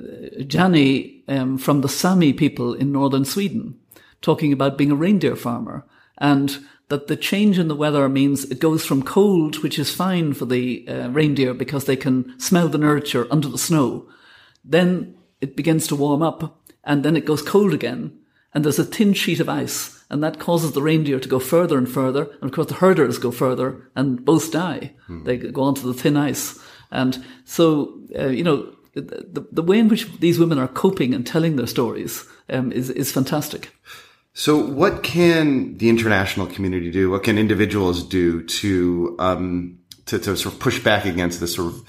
Jannie 0.45 1.23
um, 1.27 1.57
from 1.57 1.81
the 1.81 1.89
Sami 1.89 2.33
people 2.33 2.73
in 2.73 2.91
northern 2.91 3.25
Sweden, 3.25 3.79
talking 4.21 4.51
about 4.51 4.77
being 4.77 4.91
a 4.91 4.95
reindeer 4.95 5.35
farmer. 5.35 5.85
And 6.17 6.59
that 6.91 7.07
the 7.07 7.15
change 7.15 7.57
in 7.57 7.69
the 7.69 7.75
weather 7.75 8.09
means 8.09 8.43
it 8.43 8.59
goes 8.59 8.85
from 8.85 9.01
cold, 9.01 9.63
which 9.63 9.79
is 9.79 9.95
fine 9.95 10.33
for 10.33 10.45
the 10.45 10.85
uh, 10.89 11.07
reindeer 11.09 11.53
because 11.53 11.85
they 11.85 11.95
can 11.95 12.37
smell 12.37 12.67
the 12.67 12.77
nurture 12.77 13.27
under 13.31 13.47
the 13.47 13.57
snow. 13.57 14.09
Then 14.63 15.15
it 15.39 15.55
begins 15.55 15.87
to 15.87 15.95
warm 15.95 16.21
up 16.21 16.61
and 16.83 17.03
then 17.03 17.15
it 17.15 17.25
goes 17.25 17.41
cold 17.41 17.73
again. 17.73 18.19
And 18.53 18.63
there's 18.63 18.79
a 18.79 18.83
thin 18.83 19.13
sheet 19.13 19.39
of 19.39 19.49
ice, 19.49 20.03
and 20.09 20.23
that 20.23 20.39
causes 20.39 20.73
the 20.73 20.81
reindeer 20.81 21.19
to 21.19 21.29
go 21.29 21.39
further 21.39 21.77
and 21.77 21.89
further, 21.89 22.23
and 22.41 22.43
of 22.43 22.51
course 22.51 22.67
the 22.67 22.75
herders 22.75 23.17
go 23.17 23.31
further 23.31 23.89
and 23.95 24.25
both 24.25 24.51
die. 24.51 24.93
Hmm. 25.07 25.23
They 25.23 25.37
go 25.37 25.63
onto 25.63 25.87
the 25.87 25.93
thin 25.93 26.17
ice. 26.17 26.59
And 26.91 27.23
so, 27.45 27.99
uh, 28.17 28.27
you 28.27 28.43
know, 28.43 28.75
the, 28.93 29.47
the 29.51 29.63
way 29.63 29.79
in 29.79 29.87
which 29.87 30.11
these 30.19 30.37
women 30.37 30.59
are 30.59 30.67
coping 30.67 31.13
and 31.13 31.25
telling 31.25 31.55
their 31.55 31.67
stories 31.67 32.25
um, 32.49 32.71
is, 32.73 32.89
is 32.89 33.11
fantastic. 33.11 33.71
So, 34.33 34.57
what 34.57 35.03
can 35.03 35.77
the 35.77 35.89
international 35.89 36.47
community 36.47 36.91
do? 36.91 37.09
What 37.09 37.23
can 37.23 37.37
individuals 37.37 38.03
do 38.03 38.43
to 38.43 39.15
um, 39.19 39.79
to, 40.05 40.19
to 40.19 40.37
sort 40.37 40.53
of 40.53 40.59
push 40.59 40.83
back 40.83 41.05
against 41.05 41.39
this 41.39 41.55
sort 41.55 41.73
of 41.73 41.87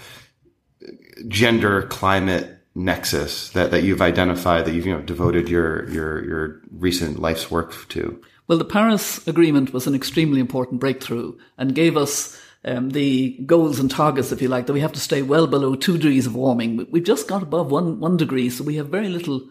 gender 1.29 1.83
climate 1.83 2.62
nexus 2.75 3.51
that, 3.51 3.71
that 3.71 3.83
you've 3.83 4.01
identified 4.01 4.65
that 4.65 4.73
you've 4.75 4.87
you 4.87 4.95
know 4.95 5.03
devoted 5.03 5.49
your 5.49 5.89
your 5.91 6.25
your 6.25 6.61
recent 6.71 7.19
life's 7.19 7.51
work 7.51 7.89
to? 7.89 8.21
Well, 8.49 8.59
the 8.59 8.65
Paris 8.65 9.27
Agreement 9.27 9.73
was 9.73 9.87
an 9.87 9.95
extremely 9.95 10.41
important 10.41 10.81
breakthrough 10.81 11.37
and 11.57 11.75
gave 11.75 11.97
us 11.97 12.39
um, 12.65 12.91
the 12.91 13.39
goals 13.47 13.79
and 13.79 13.91
targets, 13.91 14.33
if 14.33 14.43
you 14.43 14.49
like, 14.49 14.67
that 14.67 14.73
we 14.73 14.81
have 14.81 14.93
to 14.93 15.01
stay 15.01 15.23
well 15.23 15.47
below 15.47 15.75
two 15.75 15.97
degrees 15.97 16.27
of 16.27 16.35
warming. 16.35 16.87
We've 16.91 17.03
just 17.03 17.29
got 17.29 17.43
above 17.43 17.71
one 17.71 18.01
one 18.01 18.17
degree, 18.17 18.51
so 18.51 18.65
we 18.65 18.77
have 18.77 18.89
very 18.89 19.09
little 19.09 19.49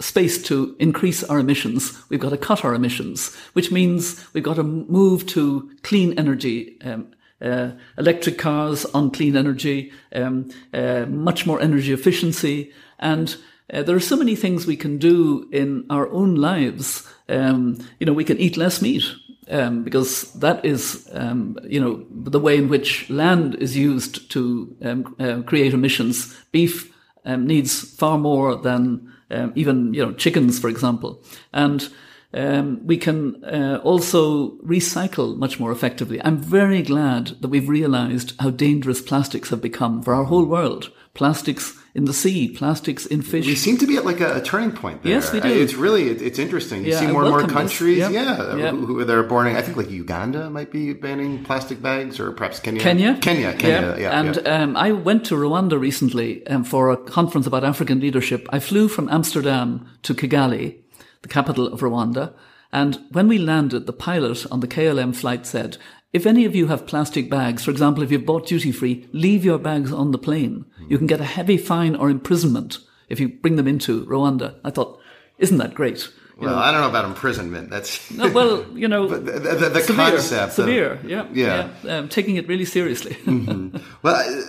space 0.00 0.42
to 0.44 0.76
increase 0.78 1.24
our 1.24 1.38
emissions. 1.38 2.00
We've 2.08 2.20
got 2.20 2.30
to 2.30 2.36
cut 2.36 2.64
our 2.64 2.74
emissions, 2.74 3.34
which 3.52 3.72
means 3.72 4.24
we've 4.32 4.44
got 4.44 4.56
to 4.56 4.62
move 4.62 5.26
to 5.28 5.70
clean 5.82 6.18
energy. 6.18 6.80
Um, 6.82 7.12
uh, 7.40 7.70
electric 7.96 8.38
cars 8.38 8.84
on 8.86 9.10
clean 9.10 9.36
energy, 9.36 9.92
um, 10.14 10.50
uh, 10.72 11.06
much 11.06 11.46
more 11.46 11.60
energy 11.60 11.92
efficiency, 11.92 12.72
and 12.98 13.36
uh, 13.72 13.82
there 13.82 13.96
are 13.96 14.00
so 14.00 14.16
many 14.16 14.34
things 14.34 14.66
we 14.66 14.76
can 14.76 14.98
do 14.98 15.48
in 15.52 15.84
our 15.90 16.08
own 16.10 16.34
lives. 16.34 17.06
Um, 17.28 17.78
you 18.00 18.06
know, 18.06 18.12
we 18.12 18.24
can 18.24 18.38
eat 18.38 18.56
less 18.56 18.82
meat. 18.82 19.04
Um, 19.50 19.82
because 19.82 20.30
that 20.34 20.62
is, 20.62 21.08
um, 21.14 21.56
you 21.64 21.80
know, 21.80 22.04
the 22.10 22.38
way 22.38 22.58
in 22.58 22.68
which 22.68 23.08
land 23.08 23.54
is 23.54 23.74
used 23.74 24.30
to 24.32 24.76
um, 24.82 25.16
uh, 25.18 25.40
create 25.40 25.72
emissions. 25.72 26.36
Beef 26.52 26.92
um, 27.24 27.46
needs 27.46 27.94
far 27.96 28.18
more 28.18 28.56
than 28.56 29.10
um, 29.30 29.52
even 29.54 29.94
you 29.94 30.04
know 30.04 30.12
chickens, 30.12 30.58
for 30.58 30.68
example, 30.68 31.22
and 31.52 31.88
um, 32.34 32.86
we 32.86 32.96
can 32.96 33.42
uh, 33.44 33.80
also 33.82 34.56
recycle 34.58 35.36
much 35.36 35.58
more 35.58 35.72
effectively. 35.72 36.22
I'm 36.22 36.38
very 36.38 36.82
glad 36.82 37.40
that 37.40 37.48
we've 37.48 37.68
realized 37.68 38.34
how 38.38 38.50
dangerous 38.50 39.00
plastics 39.00 39.50
have 39.50 39.62
become 39.62 40.02
for 40.02 40.14
our 40.14 40.24
whole 40.24 40.44
world. 40.44 40.92
Plastics 41.14 41.74
in 41.94 42.04
the 42.04 42.12
sea, 42.12 42.48
plastics 42.48 43.06
in 43.06 43.22
fish. 43.22 43.46
We 43.46 43.56
seem 43.56 43.76
to 43.78 43.86
be 43.86 43.96
at 43.96 44.04
like 44.04 44.20
a, 44.20 44.36
a 44.36 44.42
turning 44.42 44.70
point 44.72 45.02
there. 45.02 45.12
Yes, 45.12 45.32
we 45.32 45.40
do. 45.40 45.48
It's 45.48 45.74
really, 45.74 46.10
it, 46.10 46.22
it's 46.22 46.38
interesting. 46.38 46.84
You 46.84 46.92
yeah, 46.92 47.00
see 47.00 47.06
more 47.08 47.22
and 47.22 47.30
more 47.30 47.46
countries, 47.48 47.98
yep. 47.98 48.12
yeah, 48.12 48.56
yep. 48.56 48.74
Who, 48.74 48.86
who 48.86 49.10
are 49.10 49.22
banning, 49.24 49.56
I 49.56 49.62
think 49.62 49.76
like 49.76 49.90
Uganda 49.90 50.48
might 50.48 50.70
be 50.70 50.92
banning 50.92 51.42
plastic 51.42 51.82
bags 51.82 52.20
or 52.20 52.30
perhaps 52.32 52.60
Kenya. 52.60 52.80
Kenya? 52.80 53.18
Kenya, 53.20 53.52
Kenya, 53.54 53.96
yeah. 53.96 53.96
yeah 53.96 54.20
and 54.20 54.46
Um, 54.46 54.76
I 54.76 54.92
went 54.92 55.24
to 55.26 55.34
Rwanda 55.34 55.80
recently 55.80 56.46
um, 56.46 56.62
for 56.62 56.90
a 56.90 56.96
conference 56.96 57.46
about 57.48 57.64
African 57.64 57.98
leadership. 57.98 58.46
I 58.50 58.60
flew 58.60 58.86
from 58.86 59.08
Amsterdam 59.08 59.88
to 60.02 60.14
Kigali, 60.14 60.76
the 61.22 61.28
capital 61.28 61.66
of 61.66 61.80
Rwanda. 61.80 62.34
And 62.72 62.98
when 63.12 63.28
we 63.28 63.38
landed, 63.38 63.86
the 63.86 63.92
pilot 63.92 64.46
on 64.50 64.60
the 64.60 64.68
KLM 64.68 65.16
flight 65.16 65.46
said, 65.46 65.78
if 66.12 66.26
any 66.26 66.44
of 66.44 66.54
you 66.54 66.68
have 66.68 66.86
plastic 66.86 67.28
bags, 67.28 67.64
for 67.64 67.70
example, 67.70 68.02
if 68.02 68.10
you've 68.10 68.24
bought 68.24 68.46
duty 68.46 68.72
free, 68.72 69.08
leave 69.12 69.44
your 69.44 69.58
bags 69.58 69.92
on 69.92 70.10
the 70.10 70.18
plane. 70.18 70.64
You 70.88 70.96
can 70.96 71.06
get 71.06 71.20
a 71.20 71.24
heavy 71.24 71.58
fine 71.58 71.94
or 71.94 72.08
imprisonment 72.08 72.78
if 73.08 73.20
you 73.20 73.28
bring 73.28 73.56
them 73.56 73.68
into 73.68 74.06
Rwanda. 74.06 74.58
I 74.64 74.70
thought, 74.70 75.00
isn't 75.38 75.58
that 75.58 75.74
great? 75.74 76.08
You 76.40 76.46
well, 76.46 76.56
know, 76.56 76.62
I 76.62 76.70
don't 76.70 76.80
know 76.82 76.88
about 76.88 77.04
imprisonment. 77.04 77.68
That's 77.68 78.10
no, 78.10 78.30
well, 78.30 78.64
you 78.72 78.86
know, 78.86 79.08
the, 79.18 79.18
the, 79.18 79.68
the 79.70 79.80
severe, 79.80 80.10
concept, 80.10 80.52
severe, 80.52 80.92
of, 80.92 81.04
yeah, 81.04 81.26
yeah, 81.32 81.70
yeah 81.82 81.98
um, 81.98 82.08
taking 82.08 82.36
it 82.36 82.46
really 82.46 82.64
seriously. 82.64 83.14
mm-hmm. 83.24 83.76
Well, 84.02 84.44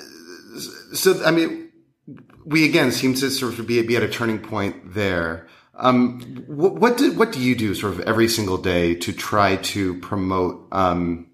so 0.94 1.26
I 1.26 1.32
mean, 1.32 1.72
we 2.46 2.64
again 2.66 2.92
seem 2.92 3.16
to 3.16 3.30
sort 3.32 3.58
of 3.58 3.66
be, 3.66 3.82
be 3.82 3.96
at 3.98 4.04
a 4.04 4.08
turning 4.08 4.40
point 4.40 4.94
there. 4.94 5.48
Um, 5.80 6.44
what, 6.48 6.76
what 6.76 6.98
do 6.98 7.14
what 7.14 7.32
do 7.32 7.40
you 7.40 7.56
do 7.56 7.74
sort 7.74 7.94
of 7.94 8.02
every 8.02 8.28
single 8.28 8.58
day 8.58 8.96
to 8.96 9.14
try 9.14 9.56
to 9.56 10.00
promote 10.00 10.68
um, 10.72 11.30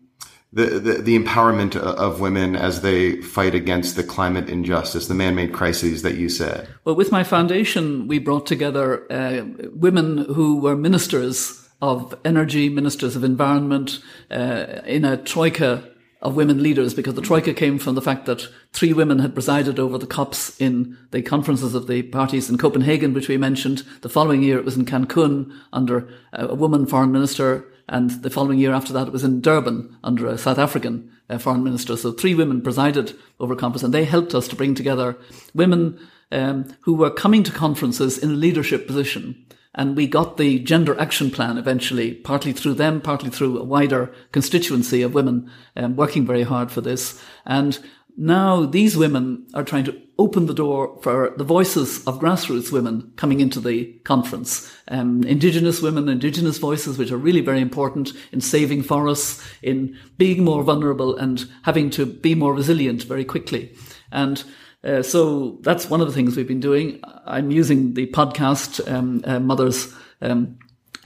the, 0.53 0.79
the, 0.79 0.93
the 1.01 1.19
empowerment 1.19 1.75
of 1.75 2.21
women 2.21 2.55
as 2.55 2.81
they 2.81 3.21
fight 3.21 3.53
against 3.53 3.95
the 3.95 4.03
climate 4.03 4.49
injustice, 4.49 5.07
the 5.07 5.13
man-made 5.13 5.51
crises 5.51 6.01
that 6.03 6.15
you 6.15 6.29
said? 6.29 6.67
Well, 6.85 6.95
with 6.95 7.11
my 7.11 7.23
foundation, 7.23 8.07
we 8.07 8.19
brought 8.19 8.45
together 8.45 9.11
uh, 9.11 9.43
women 9.73 10.19
who 10.33 10.59
were 10.61 10.75
ministers 10.77 11.67
of 11.81 12.15
energy, 12.23 12.69
ministers 12.69 13.17
of 13.17 13.23
environment, 13.23 13.99
uh, 14.31 14.81
in 14.85 15.03
a 15.03 15.17
troika 15.17 15.83
of 16.21 16.35
women 16.35 16.63
leaders, 16.63 16.93
because 16.93 17.13
the 17.13 17.21
troika 17.21 17.53
came 17.53 17.77
from 17.77 17.95
the 17.95 18.01
fact 18.01 18.25
that 18.25 18.47
three 18.73 18.93
women 18.93 19.19
had 19.19 19.33
presided 19.33 19.79
over 19.79 19.97
the 19.97 20.07
COPs 20.07 20.59
in 20.59 20.97
the 21.11 21.21
conferences 21.21 21.75
of 21.75 21.87
the 21.87 22.03
parties 22.03 22.49
in 22.49 22.57
Copenhagen, 22.57 23.13
which 23.13 23.27
we 23.27 23.37
mentioned. 23.37 23.83
The 24.01 24.09
following 24.09 24.41
year, 24.41 24.57
it 24.57 24.65
was 24.65 24.77
in 24.77 24.85
Cancun 24.85 25.51
under 25.71 26.09
a 26.33 26.55
woman 26.55 26.85
foreign 26.85 27.11
minister 27.11 27.65
and 27.87 28.09
the 28.09 28.29
following 28.29 28.57
year 28.57 28.73
after 28.73 28.93
that, 28.93 29.07
it 29.07 29.13
was 29.13 29.23
in 29.23 29.41
Durban 29.41 29.97
under 30.03 30.27
a 30.27 30.37
South 30.37 30.57
African 30.57 31.11
uh, 31.29 31.37
foreign 31.37 31.63
minister. 31.63 31.95
So 31.95 32.11
three 32.11 32.33
women 32.33 32.61
presided 32.61 33.15
over 33.39 33.55
conference 33.55 33.83
and 33.83 33.93
they 33.93 34.05
helped 34.05 34.33
us 34.33 34.47
to 34.47 34.55
bring 34.55 34.73
together 34.73 35.17
women 35.53 35.99
um, 36.31 36.75
who 36.81 36.95
were 36.95 37.11
coming 37.11 37.43
to 37.43 37.51
conferences 37.51 38.17
in 38.17 38.31
a 38.31 38.35
leadership 38.35 38.87
position. 38.87 39.45
And 39.75 39.95
we 39.95 40.07
got 40.07 40.37
the 40.37 40.59
gender 40.59 40.99
action 40.99 41.29
plan 41.29 41.57
eventually, 41.57 42.13
partly 42.13 42.53
through 42.53 42.75
them, 42.75 43.01
partly 43.01 43.29
through 43.29 43.59
a 43.59 43.63
wider 43.63 44.13
constituency 44.31 45.01
of 45.01 45.13
women 45.13 45.51
um, 45.75 45.95
working 45.97 46.25
very 46.25 46.43
hard 46.43 46.71
for 46.71 46.81
this. 46.81 47.21
And 47.45 47.77
now 48.17 48.65
these 48.65 48.95
women 48.95 49.45
are 49.53 49.65
trying 49.65 49.83
to 49.83 50.01
open 50.17 50.45
the 50.45 50.53
door 50.53 50.97
for 51.01 51.33
the 51.35 51.43
voices 51.43 52.05
of 52.07 52.19
grassroots 52.19 52.71
women 52.71 53.11
coming 53.17 53.41
into 53.41 53.59
the 53.59 53.85
conference. 54.05 54.73
Um, 54.87 55.23
indigenous 55.23 55.81
women, 55.81 56.07
indigenous 56.07 56.57
voices, 56.57 56.97
which 56.97 57.11
are 57.11 57.17
really 57.17 57.41
very 57.41 57.59
important 57.59 58.13
in 58.31 58.39
saving 58.39 58.83
forests, 58.83 59.45
in 59.61 59.97
being 60.17 60.45
more 60.45 60.63
vulnerable 60.63 61.17
and 61.17 61.45
having 61.63 61.89
to 61.91 62.05
be 62.05 62.33
more 62.33 62.53
resilient 62.53 63.03
very 63.03 63.25
quickly. 63.25 63.75
And 64.09 64.41
uh, 64.85 65.01
so 65.01 65.57
that's 65.61 65.89
one 65.89 66.01
of 66.01 66.07
the 66.07 66.13
things 66.13 66.35
we've 66.35 66.47
been 66.47 66.59
doing. 66.59 66.99
I'm 67.25 67.51
using 67.51 67.93
the 67.93 68.07
podcast 68.07 68.89
um, 68.91 69.21
uh, 69.25 69.39
Mothers 69.39 69.93
um, 70.21 70.57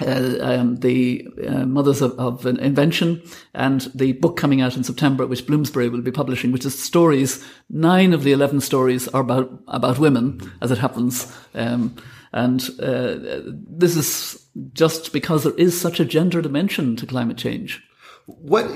uh, 0.02 0.38
um, 0.40 0.78
the 0.78 1.28
uh, 1.46 1.66
Mothers 1.66 2.02
of, 2.02 2.18
of, 2.18 2.46
Invention 2.46 3.22
and 3.54 3.82
the 3.94 4.14
book 4.14 4.38
coming 4.38 4.62
out 4.62 4.78
in 4.78 4.84
September, 4.84 5.28
which 5.28 5.46
Bloomsbury 5.46 5.90
will 5.90 6.02
be 6.02 6.12
publishing, 6.12 6.54
which 6.54 6.66
is 6.66 6.82
stories. 6.82 7.44
Nine 7.70 8.14
of 8.14 8.24
the 8.24 8.32
11 8.32 8.62
stories 8.62 9.10
are 9.10 9.22
about, 9.22 9.62
about 9.68 10.00
women, 10.00 10.40
as 10.62 10.72
it 10.72 10.78
happens. 10.78 11.36
Um, 11.54 11.98
and 12.32 12.62
uh, 12.80 13.42
this 13.44 13.98
is 13.98 14.46
just 14.74 15.12
because 15.12 15.44
there 15.44 15.56
is 15.56 15.80
such 15.80 16.00
a 16.00 16.06
gender 16.06 16.42
dimension 16.42 16.96
to 16.96 17.06
climate 17.06 17.38
change. 17.38 17.84
What 18.26 18.70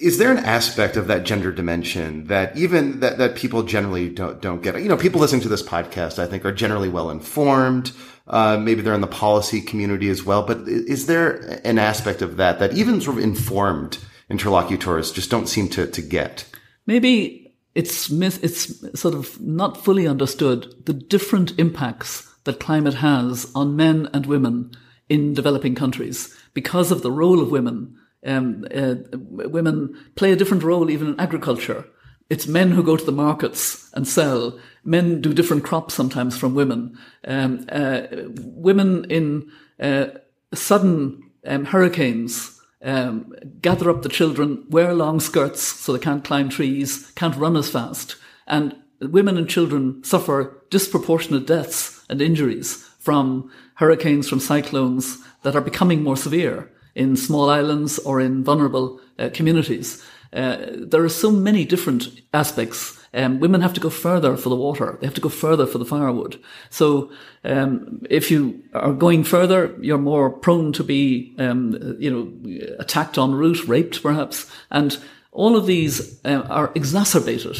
is 0.00 0.18
there 0.18 0.30
an 0.30 0.38
aspect 0.44 0.96
of 0.96 1.06
that 1.06 1.24
gender 1.24 1.52
dimension 1.52 2.26
that 2.26 2.56
even 2.56 3.00
that, 3.00 3.18
that 3.18 3.36
people 3.36 3.62
generally 3.62 4.08
don't 4.08 4.40
don't 4.40 4.62
get? 4.62 4.80
You 4.80 4.88
know, 4.88 4.96
people 4.96 5.20
listening 5.20 5.42
to 5.42 5.48
this 5.48 5.62
podcast, 5.62 6.18
I 6.18 6.26
think, 6.26 6.44
are 6.44 6.52
generally 6.52 6.88
well 6.88 7.10
informed. 7.10 7.92
Uh, 8.26 8.58
maybe 8.58 8.82
they're 8.82 8.94
in 8.94 9.00
the 9.00 9.06
policy 9.06 9.60
community 9.60 10.08
as 10.08 10.24
well. 10.24 10.42
But 10.42 10.66
is 10.66 11.06
there 11.06 11.60
an 11.64 11.78
aspect 11.78 12.22
of 12.22 12.36
that 12.36 12.58
that 12.58 12.72
even 12.74 13.00
sort 13.00 13.18
of 13.18 13.24
informed 13.24 13.98
interlocutors 14.28 15.12
just 15.12 15.30
don't 15.30 15.48
seem 15.48 15.68
to, 15.70 15.86
to 15.86 16.02
get? 16.02 16.44
Maybe 16.86 17.54
it's 17.74 18.10
it's 18.10 19.00
sort 19.00 19.14
of 19.14 19.40
not 19.40 19.82
fully 19.84 20.06
understood 20.06 20.74
the 20.86 20.94
different 20.94 21.58
impacts 21.58 22.34
that 22.44 22.60
climate 22.60 22.94
has 22.94 23.50
on 23.54 23.76
men 23.76 24.08
and 24.12 24.26
women 24.26 24.72
in 25.08 25.34
developing 25.34 25.74
countries 25.74 26.34
because 26.54 26.90
of 26.90 27.02
the 27.02 27.12
role 27.12 27.40
of 27.40 27.50
women. 27.50 27.96
Um, 28.26 28.66
uh, 28.74 28.96
women 29.12 29.96
play 30.16 30.32
a 30.32 30.36
different 30.36 30.64
role 30.64 30.90
even 30.90 31.08
in 31.08 31.20
agriculture. 31.20 31.86
It's 32.28 32.48
men 32.48 32.72
who 32.72 32.82
go 32.82 32.96
to 32.96 33.04
the 33.04 33.12
markets 33.12 33.88
and 33.94 34.06
sell 34.06 34.58
men 34.84 35.20
do 35.20 35.32
different 35.32 35.64
crops 35.64 35.94
sometimes 35.94 36.36
from 36.36 36.54
women. 36.54 36.98
Um, 37.24 37.66
uh, 37.70 38.02
women 38.36 39.04
in 39.10 39.50
uh, 39.80 40.06
sudden 40.52 41.30
um, 41.46 41.66
hurricanes 41.66 42.60
um, 42.82 43.32
gather 43.60 43.90
up 43.90 44.02
the 44.02 44.08
children, 44.08 44.64
wear 44.70 44.92
long 44.92 45.20
skirts 45.20 45.62
so 45.62 45.92
they 45.92 45.98
can't 45.98 46.24
climb 46.24 46.48
trees, 46.48 47.10
can't 47.12 47.36
run 47.36 47.56
as 47.56 47.70
fast, 47.70 48.16
and 48.46 48.76
women 49.00 49.36
and 49.36 49.48
children 49.48 50.02
suffer 50.04 50.62
disproportionate 50.70 51.46
deaths 51.46 52.04
and 52.08 52.20
injuries 52.20 52.88
from 52.98 53.50
hurricanes, 53.74 54.28
from 54.28 54.40
cyclones 54.40 55.18
that 55.42 55.54
are 55.54 55.60
becoming 55.60 56.02
more 56.02 56.16
severe 56.16 56.70
in 56.96 57.16
small 57.16 57.48
islands 57.48 57.98
or 58.00 58.20
in 58.20 58.42
vulnerable 58.42 59.00
uh, 59.18 59.30
communities. 59.32 60.02
Uh, 60.32 60.56
there 60.72 61.04
are 61.04 61.08
so 61.08 61.30
many 61.30 61.64
different 61.64 62.08
aspects 62.34 62.96
um, 63.16 63.40
women 63.40 63.62
have 63.62 63.72
to 63.72 63.80
go 63.80 63.88
further 63.88 64.36
for 64.36 64.50
the 64.50 64.56
water. 64.56 64.98
They 65.00 65.06
have 65.06 65.14
to 65.14 65.22
go 65.22 65.30
further 65.30 65.66
for 65.66 65.78
the 65.78 65.86
firewood. 65.86 66.38
So 66.68 67.10
um, 67.44 68.02
if 68.10 68.30
you 68.30 68.62
are 68.74 68.92
going 68.92 69.24
further, 69.24 69.74
you're 69.80 69.96
more 69.96 70.30
prone 70.30 70.72
to 70.74 70.84
be, 70.84 71.34
um, 71.38 71.96
you 71.98 72.10
know, 72.10 72.76
attacked 72.78 73.16
en 73.16 73.32
route, 73.32 73.66
raped 73.66 74.02
perhaps, 74.02 74.50
and 74.70 74.98
all 75.32 75.56
of 75.56 75.66
these 75.66 76.20
uh, 76.26 76.42
are 76.48 76.72
exacerbated 76.74 77.56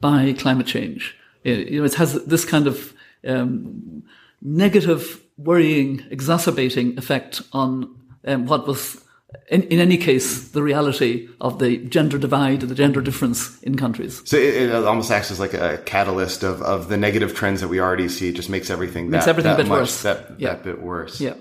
by 0.00 0.32
climate 0.34 0.66
change. 0.68 1.16
You 1.42 1.80
know, 1.80 1.84
it 1.84 1.94
has 1.94 2.24
this 2.24 2.44
kind 2.44 2.68
of 2.68 2.94
um, 3.26 4.04
negative, 4.40 5.20
worrying, 5.36 6.04
exacerbating 6.10 6.96
effect 6.98 7.42
on 7.52 7.96
um, 8.26 8.46
what 8.46 8.66
was 8.66 9.02
in, 9.48 9.62
in 9.64 9.78
any 9.78 9.96
case, 9.96 10.48
the 10.48 10.62
reality 10.62 11.28
of 11.40 11.58
the 11.58 11.78
gender 11.78 12.18
divide, 12.18 12.60
the 12.60 12.74
gender 12.74 13.00
difference 13.00 13.60
in 13.62 13.76
countries. 13.76 14.22
So 14.24 14.36
it, 14.36 14.70
it 14.70 14.72
almost 14.72 15.10
acts 15.10 15.30
as 15.30 15.40
like 15.40 15.54
a 15.54 15.78
catalyst 15.78 16.42
of, 16.42 16.62
of 16.62 16.88
the 16.88 16.96
negative 16.96 17.34
trends 17.34 17.60
that 17.60 17.68
we 17.68 17.80
already 17.80 18.08
see. 18.08 18.28
It 18.28 18.34
just 18.34 18.50
makes 18.50 18.70
everything 18.70 19.10
makes 19.10 19.26
everything 19.26 19.50
that 19.52 19.60
a 19.60 19.62
bit 19.62 19.68
much, 19.68 19.78
worse. 19.80 20.02
That, 20.02 20.38
yeah. 20.38 20.50
that 20.50 20.64
bit 20.64 20.82
worse. 20.82 21.20
Yeah. 21.20 21.34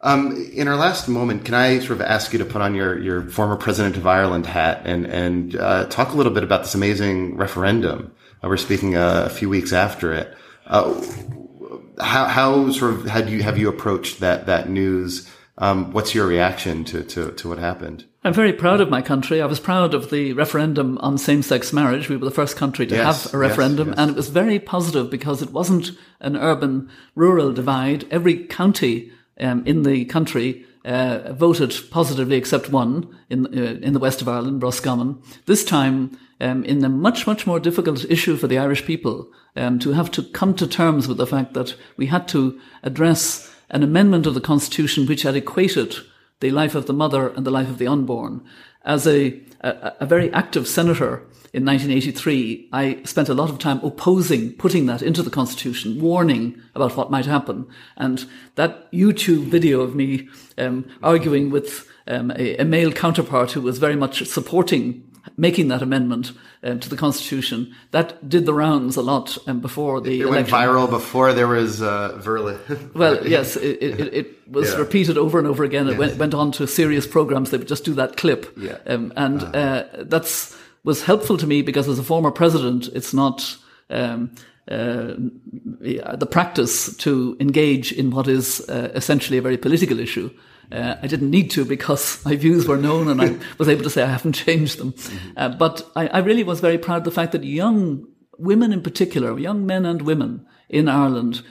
Um, 0.00 0.50
in 0.52 0.66
our 0.66 0.76
last 0.76 1.08
moment, 1.08 1.44
can 1.44 1.54
I 1.54 1.78
sort 1.78 1.92
of 1.92 2.00
ask 2.00 2.32
you 2.32 2.38
to 2.40 2.44
put 2.44 2.60
on 2.60 2.74
your, 2.74 2.98
your 2.98 3.22
former 3.30 3.54
president 3.54 3.96
of 3.96 4.04
Ireland 4.04 4.46
hat 4.46 4.82
and, 4.84 5.06
and 5.06 5.54
uh, 5.54 5.86
talk 5.86 6.12
a 6.12 6.16
little 6.16 6.32
bit 6.32 6.42
about 6.42 6.62
this 6.62 6.74
amazing 6.74 7.36
referendum? 7.36 8.12
Uh, 8.42 8.48
we're 8.48 8.56
speaking 8.56 8.96
uh, 8.96 9.24
a 9.26 9.30
few 9.30 9.48
weeks 9.48 9.72
after 9.72 10.12
it. 10.12 10.36
Uh, 10.66 11.00
how, 12.00 12.24
how 12.24 12.72
sort 12.72 12.94
of 12.94 13.04
had 13.06 13.28
you 13.28 13.42
have 13.42 13.58
you 13.58 13.68
approached 13.68 14.20
that 14.20 14.46
that 14.46 14.68
news? 14.68 15.30
Um, 15.62 15.92
what's 15.92 16.12
your 16.12 16.26
reaction 16.26 16.82
to, 16.86 17.04
to, 17.04 17.30
to 17.30 17.48
what 17.48 17.58
happened? 17.58 18.04
I'm 18.24 18.34
very 18.34 18.52
proud 18.52 18.80
of 18.80 18.90
my 18.90 19.00
country. 19.00 19.40
I 19.40 19.46
was 19.46 19.60
proud 19.60 19.94
of 19.94 20.10
the 20.10 20.32
referendum 20.32 20.98
on 20.98 21.18
same-sex 21.18 21.72
marriage. 21.72 22.08
We 22.08 22.16
were 22.16 22.24
the 22.24 22.32
first 22.32 22.56
country 22.56 22.84
to 22.88 22.96
yes, 22.96 23.24
have 23.24 23.34
a 23.34 23.38
referendum, 23.38 23.88
yes, 23.88 23.96
yes. 23.96 24.02
and 24.02 24.10
it 24.10 24.16
was 24.16 24.28
very 24.28 24.58
positive 24.58 25.08
because 25.08 25.40
it 25.40 25.52
wasn't 25.52 25.92
an 26.18 26.36
urban-rural 26.36 27.52
divide. 27.52 28.06
Every 28.10 28.44
county 28.44 29.12
um, 29.38 29.64
in 29.64 29.84
the 29.84 30.04
country 30.06 30.66
uh, 30.84 31.32
voted 31.32 31.72
positively, 31.92 32.36
except 32.36 32.70
one 32.70 33.16
in 33.30 33.46
uh, 33.46 33.78
in 33.80 33.92
the 33.92 34.00
west 34.00 34.20
of 34.20 34.28
Ireland, 34.28 34.64
Roscommon. 34.64 35.22
This 35.46 35.64
time, 35.64 36.18
um, 36.40 36.64
in 36.64 36.84
a 36.84 36.88
much 36.88 37.24
much 37.24 37.46
more 37.46 37.60
difficult 37.60 38.04
issue 38.10 38.36
for 38.36 38.48
the 38.48 38.58
Irish 38.58 38.84
people, 38.84 39.30
um, 39.54 39.78
to 39.78 39.92
have 39.92 40.10
to 40.12 40.24
come 40.24 40.54
to 40.54 40.66
terms 40.66 41.06
with 41.06 41.18
the 41.18 41.26
fact 41.26 41.54
that 41.54 41.76
we 41.96 42.06
had 42.06 42.26
to 42.28 42.58
address 42.82 43.51
an 43.72 43.82
amendment 43.82 44.26
of 44.26 44.34
the 44.34 44.40
Constitution 44.40 45.06
which 45.06 45.22
had 45.22 45.34
equated 45.34 45.96
the 46.40 46.50
life 46.50 46.74
of 46.74 46.86
the 46.86 46.92
mother 46.92 47.28
and 47.28 47.46
the 47.46 47.50
life 47.50 47.68
of 47.68 47.78
the 47.78 47.86
unborn. 47.86 48.44
As 48.84 49.06
a, 49.06 49.40
a, 49.60 49.94
a, 50.00 50.06
very 50.06 50.32
active 50.32 50.66
senator 50.66 51.24
in 51.52 51.64
1983, 51.64 52.68
I 52.72 53.00
spent 53.04 53.28
a 53.28 53.34
lot 53.34 53.48
of 53.48 53.58
time 53.58 53.80
opposing 53.84 54.52
putting 54.54 54.86
that 54.86 55.02
into 55.02 55.22
the 55.22 55.30
Constitution, 55.30 56.00
warning 56.00 56.60
about 56.74 56.96
what 56.96 57.10
might 57.10 57.26
happen. 57.26 57.66
And 57.96 58.26
that 58.56 58.90
YouTube 58.92 59.44
video 59.44 59.80
of 59.80 59.94
me 59.94 60.28
um, 60.58 60.84
arguing 61.02 61.50
with 61.50 61.88
um, 62.08 62.32
a, 62.32 62.56
a 62.56 62.64
male 62.64 62.90
counterpart 62.90 63.52
who 63.52 63.60
was 63.60 63.78
very 63.78 63.96
much 63.96 64.26
supporting 64.26 65.08
making 65.36 65.68
that 65.68 65.82
amendment 65.82 66.32
um, 66.62 66.80
to 66.80 66.88
the 66.88 66.96
Constitution. 66.96 67.74
That 67.90 68.28
did 68.28 68.46
the 68.46 68.54
rounds 68.54 68.96
a 68.96 69.02
lot 69.02 69.36
um, 69.46 69.60
before 69.60 70.00
the 70.00 70.20
it 70.20 70.26
election. 70.26 70.52
went 70.52 70.68
viral 70.68 70.90
before 70.90 71.32
there 71.32 71.46
was 71.48 71.80
uh, 71.82 72.20
Verla. 72.22 72.94
well, 72.94 73.26
yes, 73.26 73.56
it, 73.56 73.82
it, 73.82 74.14
it 74.14 74.48
was 74.48 74.72
Yeah. 74.72 74.78
repeated 74.78 75.16
over 75.18 75.38
and 75.38 75.46
over 75.46 75.64
again. 75.64 75.88
It 75.88 75.98
went, 75.98 76.16
went 76.16 76.34
on 76.34 76.52
to 76.52 76.66
serious 76.66 77.06
programs. 77.06 77.50
They 77.50 77.58
would 77.58 77.68
just 77.68 77.84
do 77.84 77.94
that 77.94 78.16
clip, 78.16 78.52
Yeah. 78.56 78.78
um, 78.86 79.12
and 79.16 79.42
uh, 79.42 79.84
that's 80.00 80.56
was 80.84 81.04
helpful 81.04 81.36
to 81.38 81.46
me 81.46 81.62
because 81.62 81.88
as 81.88 81.98
a 81.98 82.02
former 82.02 82.30
president, 82.30 82.88
it's 82.88 83.14
not. 83.14 83.56
Um, 83.90 84.30
uh, 84.70 85.14
the 85.80 86.28
practice 86.30 86.96
to 86.98 87.36
engage 87.40 87.92
in 87.92 88.10
what 88.10 88.28
is 88.28 88.60
uh, 88.68 88.92
essentially 88.94 89.36
a 89.38 89.42
very 89.42 89.56
political 89.58 89.98
issue. 89.98 90.30
Uh, 90.72 90.96
I 91.02 91.06
didn't 91.06 91.30
need 91.30 91.50
to 91.52 91.64
because 91.64 92.24
my 92.24 92.36
views 92.36 92.66
were 92.66 92.78
known 92.78 93.08
and 93.08 93.20
I 93.20 93.38
was 93.58 93.68
able 93.68 93.84
to 93.84 93.90
say 93.90 94.02
I 94.02 94.06
haven't 94.06 94.32
changed 94.32 94.78
them. 94.78 94.94
Uh, 95.36 95.50
but 95.50 95.88
I, 95.94 96.08
I 96.08 96.18
really 96.18 96.44
was 96.44 96.60
very 96.60 96.78
proud 96.78 96.98
of 96.98 97.04
the 97.04 97.10
fact 97.10 97.32
that 97.32 97.44
young 97.44 98.06
women 98.38 98.72
in 98.72 98.82
particular, 98.82 99.38
young 99.38 99.66
men 99.66 99.84
and 99.84 100.02
women 100.02 100.46
in 100.68 100.88
Ireland, 100.88 101.42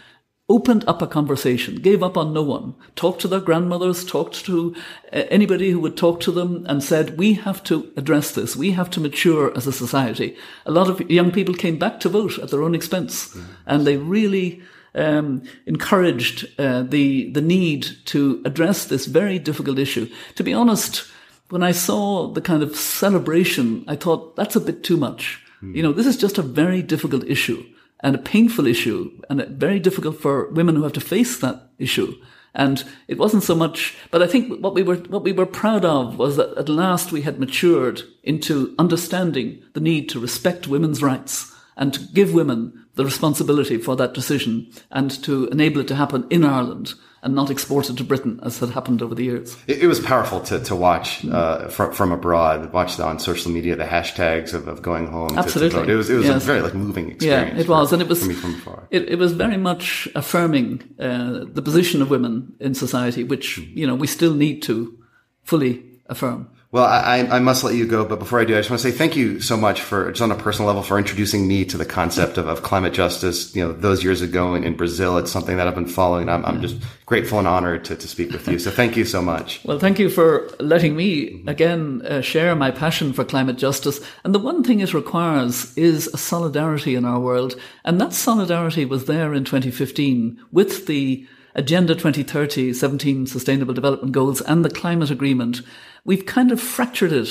opened 0.49 0.83
up 0.85 1.01
a 1.01 1.07
conversation, 1.07 1.75
gave 1.75 2.03
up 2.03 2.17
on 2.17 2.33
no 2.33 2.43
one, 2.43 2.75
talked 2.95 3.21
to 3.21 3.27
their 3.27 3.39
grandmothers, 3.39 4.03
talked 4.03 4.43
to 4.45 4.75
uh, 5.13 5.23
anybody 5.29 5.69
who 5.69 5.79
would 5.79 5.95
talk 5.95 6.19
to 6.19 6.31
them 6.31 6.65
and 6.67 6.83
said, 6.83 7.17
we 7.17 7.33
have 7.33 7.63
to 7.63 7.89
address 7.95 8.31
this. 8.31 8.55
We 8.55 8.71
have 8.71 8.89
to 8.89 8.99
mature 8.99 9.55
as 9.55 9.65
a 9.65 9.71
society. 9.71 10.35
A 10.65 10.71
lot 10.71 10.89
of 10.89 11.09
young 11.09 11.31
people 11.31 11.53
came 11.53 11.77
back 11.77 12.01
to 12.01 12.09
vote 12.09 12.37
at 12.37 12.49
their 12.49 12.63
own 12.63 12.75
expense 12.75 13.37
and 13.65 13.87
they 13.87 13.95
really 13.95 14.61
um, 14.95 15.43
encouraged 15.65 16.47
uh, 16.59 16.83
the 16.83 17.31
the 17.31 17.41
need 17.41 17.87
to 18.05 18.41
address 18.45 18.85
this 18.85 19.05
very 19.05 19.39
difficult 19.39 19.79
issue. 19.79 20.09
To 20.35 20.43
be 20.43 20.53
honest, 20.53 21.05
when 21.49 21.63
I 21.63 21.71
saw 21.71 22.27
the 22.27 22.41
kind 22.41 22.63
of 22.63 22.75
celebration, 22.75 23.83
I 23.87 23.95
thought 23.95 24.35
that's 24.35 24.55
a 24.55 24.61
bit 24.61 24.83
too 24.83 24.97
much. 24.97 25.41
You 25.63 25.83
know, 25.83 25.93
this 25.93 26.07
is 26.07 26.17
just 26.17 26.39
a 26.39 26.41
very 26.41 26.81
difficult 26.81 27.23
issue 27.25 27.63
and 27.99 28.15
a 28.15 28.19
painful 28.19 28.65
issue 28.65 29.11
and 29.29 29.45
very 29.47 29.79
difficult 29.79 30.19
for 30.19 30.49
women 30.49 30.75
who 30.75 30.83
have 30.83 30.93
to 30.93 31.01
face 31.01 31.37
that 31.37 31.69
issue. 31.77 32.15
And 32.55 32.83
it 33.07 33.17
wasn't 33.17 33.43
so 33.43 33.55
much, 33.55 33.95
but 34.09 34.21
I 34.21 34.27
think 34.27 34.61
what 34.61 34.73
we 34.73 34.83
were, 34.83 34.95
what 34.95 35.23
we 35.23 35.31
were 35.31 35.45
proud 35.45 35.85
of 35.85 36.17
was 36.17 36.35
that 36.35 36.57
at 36.57 36.67
last 36.67 37.11
we 37.11 37.21
had 37.21 37.39
matured 37.39 38.01
into 38.23 38.75
understanding 38.77 39.61
the 39.73 39.79
need 39.79 40.09
to 40.09 40.19
respect 40.19 40.67
women's 40.67 41.03
rights 41.03 41.53
and 41.77 41.93
to 41.93 41.99
give 41.99 42.33
women 42.33 42.80
the 42.95 43.05
responsibility 43.05 43.77
for 43.77 43.95
that 43.95 44.13
decision 44.13 44.69
and 44.91 45.11
to 45.23 45.47
enable 45.47 45.81
it 45.81 45.87
to 45.87 45.95
happen 45.95 46.25
in 46.29 46.43
Ireland 46.43 46.93
and 47.23 47.35
not 47.35 47.51
export 47.51 47.87
it 47.89 47.97
to 47.97 48.03
Britain 48.03 48.39
as 48.43 48.57
had 48.59 48.71
happened 48.71 49.01
over 49.01 49.13
the 49.13 49.23
years. 49.23 49.55
It, 49.67 49.83
it 49.83 49.87
was 49.87 49.99
powerful 49.99 50.39
to, 50.41 50.59
to 50.59 50.75
watch 50.75 51.23
uh, 51.25 51.67
from, 51.67 51.93
from 51.93 52.11
abroad, 52.11 52.73
watch 52.73 52.99
on 52.99 53.19
social 53.19 53.51
media 53.51 53.75
the 53.75 53.83
hashtags 53.85 54.53
of, 54.55 54.67
of 54.67 54.81
going 54.81 55.05
home. 55.07 55.29
to- 55.29 55.35
To, 55.35 55.39
Absolutely. 55.39 55.79
vote. 55.81 55.89
It 55.89 55.95
was 55.95 56.09
it 56.09 56.15
was 56.17 56.25
Yes. 56.25 56.43
a 56.43 56.45
very 56.45 56.61
like 56.61 56.73
moving 56.73 57.11
experience. 57.11 57.53
Yeah, 57.53 57.61
it 57.61 57.67
was, 57.67 57.89
for- 57.89 57.95
and 57.95 58.01
it 58.01 58.09
was 58.09 58.23
from 58.41 58.55
afar. 58.55 58.87
it, 58.89 59.07
it 59.09 59.19
was 59.19 59.33
very 59.33 59.57
much 59.57 60.07
affirming 60.15 60.81
uh, 60.99 61.45
the 61.53 61.61
position 61.61 62.01
of 62.01 62.09
women 62.09 62.53
in 62.59 62.73
society, 62.73 63.23
which 63.23 63.59
you 63.59 63.85
know 63.87 63.95
we 63.95 64.07
still 64.07 64.33
need 64.33 64.61
to 64.63 64.97
fully 65.43 65.83
affirm. 66.07 66.49
Well, 66.71 66.85
I, 66.85 67.27
I 67.29 67.39
must 67.39 67.65
let 67.65 67.75
you 67.75 67.85
go, 67.85 68.05
but 68.05 68.17
before 68.17 68.39
I 68.39 68.45
do, 68.45 68.55
I 68.55 68.59
just 68.59 68.69
want 68.69 68.81
to 68.81 68.89
say 68.89 68.97
thank 68.97 69.17
you 69.17 69.41
so 69.41 69.57
much 69.57 69.81
for, 69.81 70.09
just 70.09 70.21
on 70.21 70.31
a 70.31 70.41
personal 70.41 70.67
level, 70.67 70.81
for 70.81 70.97
introducing 70.97 71.45
me 71.45 71.65
to 71.65 71.75
the 71.75 71.83
concept 71.83 72.37
of, 72.37 72.47
of 72.47 72.63
climate 72.63 72.93
justice. 72.93 73.53
You 73.53 73.65
know, 73.65 73.73
those 73.73 74.05
years 74.05 74.21
ago 74.21 74.55
in, 74.55 74.63
in 74.63 74.77
Brazil, 74.77 75.17
it's 75.17 75.29
something 75.29 75.57
that 75.57 75.67
I've 75.67 75.75
been 75.75 75.85
following. 75.85 76.29
I'm, 76.29 76.45
I'm 76.45 76.61
just 76.61 76.77
grateful 77.05 77.39
and 77.39 77.47
honored 77.47 77.83
to, 77.85 77.97
to 77.97 78.07
speak 78.07 78.31
with 78.31 78.47
you. 78.47 78.57
So 78.57 78.71
thank 78.71 78.95
you 78.95 79.03
so 79.03 79.21
much. 79.21 79.59
Well, 79.65 79.79
thank 79.79 79.99
you 79.99 80.09
for 80.09 80.49
letting 80.61 80.95
me 80.95 81.43
again 81.45 82.03
uh, 82.05 82.21
share 82.21 82.55
my 82.55 82.71
passion 82.71 83.11
for 83.11 83.25
climate 83.25 83.57
justice. 83.57 83.99
And 84.23 84.33
the 84.33 84.39
one 84.39 84.63
thing 84.63 84.79
it 84.79 84.93
requires 84.93 85.77
is 85.77 86.07
a 86.07 86.17
solidarity 86.17 86.95
in 86.95 87.03
our 87.03 87.19
world. 87.19 87.59
And 87.83 87.99
that 87.99 88.13
solidarity 88.13 88.85
was 88.85 89.05
there 89.05 89.33
in 89.33 89.43
2015 89.43 90.41
with 90.53 90.87
the 90.87 91.27
Agenda 91.53 91.95
2030, 91.95 92.73
17 92.73 93.27
Sustainable 93.27 93.73
Development 93.73 94.13
Goals 94.13 94.39
and 94.39 94.63
the 94.63 94.69
climate 94.69 95.11
agreement. 95.11 95.61
We've 96.03 96.25
kind 96.25 96.51
of 96.51 96.59
fractured 96.59 97.11
it 97.11 97.29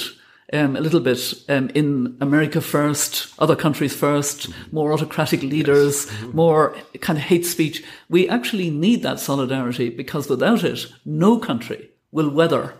um, 0.52 0.76
a 0.76 0.80
little 0.80 1.00
bit 1.00 1.34
um, 1.48 1.70
in 1.74 2.16
America 2.20 2.60
first, 2.60 3.32
other 3.38 3.56
countries 3.56 3.94
first, 3.94 4.48
more 4.72 4.92
autocratic 4.92 5.42
leaders, 5.42 6.10
more 6.32 6.76
kind 7.00 7.18
of 7.18 7.24
hate 7.24 7.46
speech. 7.46 7.84
We 8.08 8.28
actually 8.28 8.70
need 8.70 9.02
that 9.02 9.20
solidarity 9.20 9.90
because 9.90 10.28
without 10.28 10.64
it, 10.64 10.86
no 11.04 11.38
country 11.38 11.90
will 12.10 12.30
weather 12.30 12.74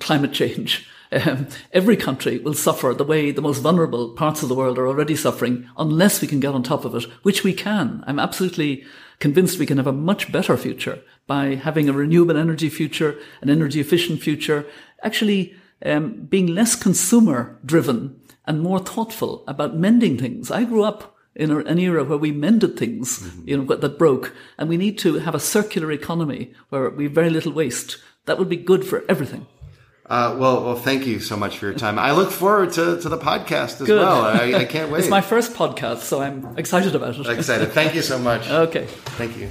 climate 0.00 0.32
change. 0.32 0.88
Um, 1.12 1.46
every 1.72 1.96
country 1.96 2.38
will 2.38 2.54
suffer 2.54 2.92
the 2.92 3.04
way 3.04 3.30
the 3.30 3.42
most 3.42 3.60
vulnerable 3.60 4.14
parts 4.14 4.42
of 4.42 4.48
the 4.48 4.54
world 4.54 4.78
are 4.78 4.88
already 4.88 5.14
suffering 5.14 5.68
unless 5.76 6.20
we 6.20 6.26
can 6.26 6.40
get 6.40 6.54
on 6.54 6.64
top 6.64 6.84
of 6.84 6.92
it, 6.96 7.04
which 7.22 7.44
we 7.44 7.52
can. 7.52 8.02
I'm 8.08 8.18
absolutely 8.18 8.84
convinced 9.20 9.60
we 9.60 9.66
can 9.66 9.76
have 9.76 9.86
a 9.86 9.92
much 9.92 10.32
better 10.32 10.56
future 10.56 11.00
by 11.28 11.54
having 11.54 11.88
a 11.88 11.92
renewable 11.92 12.36
energy 12.36 12.68
future, 12.68 13.16
an 13.42 13.48
energy 13.48 13.78
efficient 13.78 14.22
future, 14.22 14.66
actually 15.04 15.54
um, 15.84 16.12
being 16.28 16.46
less 16.48 16.74
consumer 16.76 17.58
driven 17.64 18.18
and 18.46 18.60
more 18.60 18.78
thoughtful 18.80 19.44
about 19.46 19.76
mending 19.76 20.18
things. 20.18 20.50
I 20.50 20.64
grew 20.64 20.82
up 20.84 21.16
in 21.34 21.50
a- 21.50 21.58
an 21.58 21.78
era 21.78 22.04
where 22.04 22.18
we 22.18 22.30
mended 22.32 22.76
things, 22.76 23.28
you 23.44 23.56
know, 23.56 23.64
that 23.76 23.98
broke, 23.98 24.32
and 24.58 24.68
we 24.68 24.76
need 24.76 24.98
to 24.98 25.14
have 25.18 25.34
a 25.34 25.40
circular 25.40 25.90
economy 25.92 26.52
where 26.70 26.88
we 26.90 27.04
have 27.04 27.12
very 27.12 27.30
little 27.30 27.52
waste. 27.52 27.98
That 28.26 28.38
would 28.38 28.48
be 28.48 28.56
good 28.56 28.84
for 28.84 29.02
everything. 29.08 29.46
Uh, 30.06 30.36
well, 30.38 30.62
well, 30.62 30.76
thank 30.76 31.06
you 31.06 31.18
so 31.18 31.34
much 31.36 31.56
for 31.58 31.64
your 31.66 31.74
time. 31.74 31.98
I 31.98 32.12
look 32.12 32.30
forward 32.30 32.72
to, 32.74 33.00
to 33.00 33.08
the 33.08 33.16
podcast 33.18 33.80
as 33.80 33.86
Good. 33.86 33.98
well. 34.00 34.22
I, 34.22 34.52
I 34.60 34.64
can't 34.74 34.90
wait. 34.92 34.98
it's 35.00 35.08
my 35.08 35.22
first 35.22 35.54
podcast, 35.54 36.00
so 36.00 36.20
I'm 36.20 36.56
excited 36.58 36.94
about 36.94 37.16
it. 37.18 37.26
excited. 37.26 37.72
Thank 37.72 37.94
you 37.94 38.02
so 38.02 38.18
much. 38.18 38.48
Okay. 38.50 38.84
Thank 39.16 39.36
you. 39.38 39.48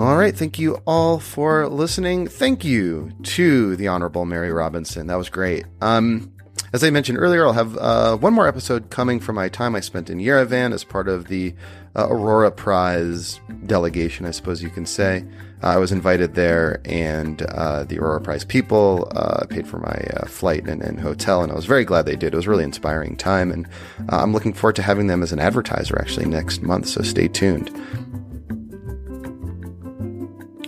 All 0.00 0.16
right. 0.16 0.34
Thank 0.34 0.58
you 0.58 0.76
all 0.86 1.18
for 1.18 1.68
listening. 1.68 2.26
Thank 2.26 2.64
you 2.64 3.12
to 3.22 3.76
the 3.76 3.88
Honorable 3.88 4.24
Mary 4.24 4.50
Robinson. 4.50 5.08
That 5.08 5.16
was 5.16 5.28
great. 5.28 5.66
Um, 5.82 6.32
As 6.72 6.82
I 6.82 6.88
mentioned 6.88 7.18
earlier, 7.18 7.44
I'll 7.44 7.52
have 7.52 7.76
uh, 7.76 8.16
one 8.16 8.32
more 8.32 8.48
episode 8.48 8.88
coming 8.88 9.20
from 9.20 9.34
my 9.34 9.50
time 9.50 9.76
I 9.76 9.80
spent 9.80 10.08
in 10.08 10.16
Yerevan 10.16 10.72
as 10.72 10.84
part 10.84 11.06
of 11.06 11.26
the 11.26 11.54
uh, 11.94 12.08
Aurora 12.08 12.50
Prize 12.50 13.42
delegation, 13.66 14.24
I 14.24 14.30
suppose 14.30 14.62
you 14.62 14.70
can 14.70 14.86
say. 14.86 15.22
Uh, 15.62 15.66
I 15.66 15.76
was 15.76 15.92
invited 15.92 16.34
there, 16.34 16.80
and 16.86 17.42
uh, 17.42 17.84
the 17.84 17.98
Aurora 17.98 18.22
Prize 18.22 18.46
people 18.46 19.06
uh, 19.14 19.44
paid 19.50 19.68
for 19.68 19.80
my 19.80 20.00
uh, 20.16 20.26
flight 20.28 20.66
and, 20.66 20.80
and, 20.80 20.98
hotel, 20.98 21.42
and 21.42 21.52
I 21.52 21.56
was 21.56 21.66
very 21.66 21.84
glad 21.84 22.06
they 22.06 22.16
did. 22.16 22.32
It 22.32 22.36
was 22.36 22.48
really 22.48 22.64
inspiring 22.64 23.16
time, 23.16 23.52
and 23.52 23.68
I'm 24.08 24.32
looking 24.32 24.54
forward 24.54 24.76
to 24.76 24.82
having 24.82 25.08
them 25.08 25.22
as 25.22 25.32
an 25.32 25.40
advertiser 25.40 25.98
actually 26.00 26.24
next 26.24 26.62
month, 26.62 26.88
so 26.88 27.02
stay 27.02 27.28
tuned. 27.28 27.68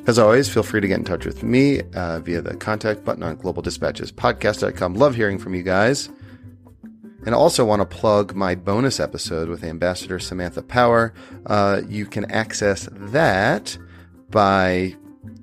As 0.07 0.19
always, 0.19 0.49
feel 0.49 0.65
free 0.65 0.81
to 0.81 0.89
get 0.89 0.99
in 0.99 1.05
touch 1.05 1.25
with 1.25 1.43
me 1.43 1.83
uh, 1.95 2.19
via 2.21 2.43
the 2.43 2.57
contact 2.57 3.05
button 3.05 3.23
on 3.23 3.37
globaldispatchespodcast.com. 3.37 4.95
Love 4.95 5.15
hearing 5.15 5.39
from 5.39 5.55
you 5.55 5.63
guys. 5.63 6.09
And 7.25 7.37
also 7.37 7.65
want 7.65 7.81
to 7.81 7.87
plug 7.87 8.35
my 8.35 8.57
bonus 8.57 8.99
episode 8.99 9.49
with 9.49 9.63
Ambassador 9.63 10.19
Samantha 10.19 10.61
Power. 10.61 11.15
Uh, 11.47 11.83
you 11.89 12.05
can 12.05 12.29
access 12.33 12.89
that 12.91 13.79
by 14.31 14.97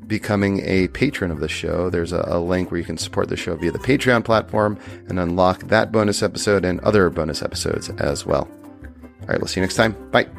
becoming 0.07 0.59
a 0.65 0.89
patron 0.89 1.31
of 1.31 1.39
the 1.39 1.47
show. 1.47 1.89
There's 1.89 2.11
a, 2.11 2.25
a, 2.27 2.39
link 2.39 2.69
where 2.71 2.79
you 2.79 2.85
can 2.85 2.97
support 2.97 3.29
the 3.29 3.37
show 3.37 3.55
via 3.55 3.71
the 3.71 3.79
Patreon 3.79 4.25
platform 4.25 4.77
and 5.07 5.19
unlock 5.19 5.63
that 5.67 5.91
bonus 5.91 6.21
episode 6.21 6.65
and 6.65 6.81
other 6.81 7.09
bonus 7.09 7.41
episodes 7.41 7.89
as 7.91 8.25
well. 8.25 8.49
All 9.21 9.27
right, 9.27 9.39
we'll 9.39 9.47
see 9.47 9.61
you 9.61 9.63
next 9.65 9.75
time. 9.75 9.93
Bye. 10.11 10.38